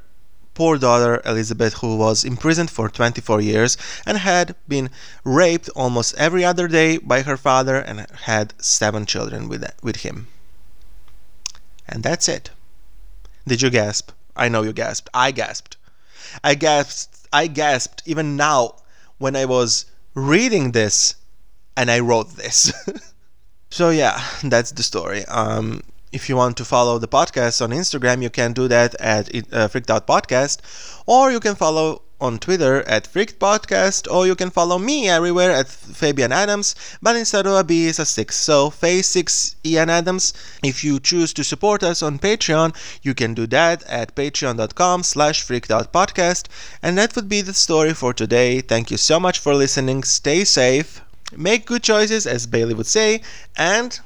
poor 0.53 0.77
daughter 0.77 1.21
Elizabeth, 1.23 1.75
who 1.75 1.97
was 1.97 2.23
imprisoned 2.23 2.71
for 2.71 2.89
24 2.89 3.41
years 3.41 3.77
and 4.07 4.17
had 4.17 4.55
been 4.67 4.89
raped 5.23 5.69
almost 5.75 6.15
every 6.15 6.43
other 6.43 6.67
day 6.67 6.97
by 6.97 7.21
her 7.21 7.37
father 7.37 7.75
and 7.75 8.07
had 8.23 8.53
seven 8.57 9.05
children 9.05 9.47
with, 9.47 9.63
with 9.83 9.97
him. 9.97 10.27
And 11.87 12.01
that's 12.01 12.27
it. 12.27 12.49
Did 13.45 13.61
you 13.61 13.69
gasp? 13.69 14.11
I 14.35 14.49
know 14.49 14.63
you 14.63 14.73
gasped. 14.73 15.09
I 15.13 15.31
gasped. 15.31 15.77
I 16.43 16.55
gasped. 16.55 17.27
I 17.31 17.47
gasped 17.47 18.01
even 18.05 18.35
now 18.35 18.75
when 19.19 19.35
I 19.35 19.45
was 19.45 19.85
reading 20.15 20.71
this 20.71 21.15
and 21.75 21.91
I 21.91 21.99
wrote 21.99 22.35
this. 22.35 22.73
so 23.69 23.89
yeah, 23.89 24.21
that's 24.43 24.71
the 24.71 24.83
story. 24.83 25.25
Um, 25.25 25.81
if 26.11 26.29
you 26.29 26.35
want 26.35 26.57
to 26.57 26.65
follow 26.65 26.97
the 26.99 27.07
podcast 27.07 27.61
on 27.61 27.71
Instagram, 27.71 28.23
you 28.23 28.29
can 28.29 28.53
do 28.53 28.67
that 28.69 28.95
at 28.99 29.29
uh, 29.51 29.67
Freaked 29.67 29.91
Out 29.91 30.07
Podcast, 30.07 30.59
or 31.05 31.31
you 31.31 31.39
can 31.39 31.55
follow 31.55 32.01
on 32.19 32.39
Twitter 32.39 32.81
at 32.87 33.05
Freaked 33.05 33.39
Podcast, 33.39 34.11
or 34.11 34.25
you 34.25 34.35
can 34.35 34.49
follow 34.49 34.79
me 34.79 35.07
everywhere 35.07 35.51
at 35.51 35.67
Fabian 35.67 36.31
Adams, 36.31 36.75
but 37.01 37.15
instead 37.15 37.45
of 37.45 37.53
a 37.53 37.63
B 37.63 37.85
is 37.85 37.99
a 37.99 38.05
6. 38.05 38.35
So 38.35 38.69
Phase 38.69 39.05
6 39.07 39.55
Ian 39.65 39.89
Adams. 39.89 40.33
If 40.63 40.83
you 40.83 40.99
choose 40.99 41.33
to 41.33 41.43
support 41.43 41.83
us 41.83 42.01
on 42.01 42.19
Patreon, 42.19 42.75
you 43.03 43.13
can 43.13 43.33
do 43.33 43.45
that 43.47 43.83
at 43.83 44.15
patreon.com 44.15 45.03
slash 45.03 45.45
freakedoutpodcast. 45.45 46.45
And 46.81 46.97
that 46.97 47.15
would 47.15 47.29
be 47.29 47.41
the 47.41 47.53
story 47.53 47.93
for 47.93 48.13
today. 48.13 48.61
Thank 48.61 48.89
you 48.89 48.97
so 48.97 49.19
much 49.19 49.39
for 49.39 49.53
listening. 49.53 50.03
Stay 50.03 50.43
safe. 50.43 51.01
Make 51.35 51.65
good 51.65 51.83
choices, 51.83 52.25
as 52.25 52.47
Bailey 52.47 52.73
would 52.73 52.87
say, 52.87 53.21
and 53.55 53.99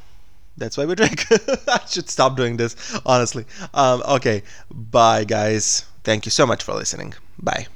that's 0.57 0.77
why 0.77 0.86
we 0.86 0.95
drink. 0.95 1.25
I 1.67 1.81
should 1.88 2.10
stop 2.10 2.36
doing 2.36 2.57
this, 2.57 2.75
honestly. 3.05 3.45
Um, 3.73 4.01
okay, 4.07 4.43
bye, 4.71 5.23
guys. 5.23 5.86
Thank 6.03 6.25
you 6.25 6.31
so 6.31 6.45
much 6.45 6.63
for 6.63 6.73
listening. 6.73 7.13
Bye. 7.38 7.67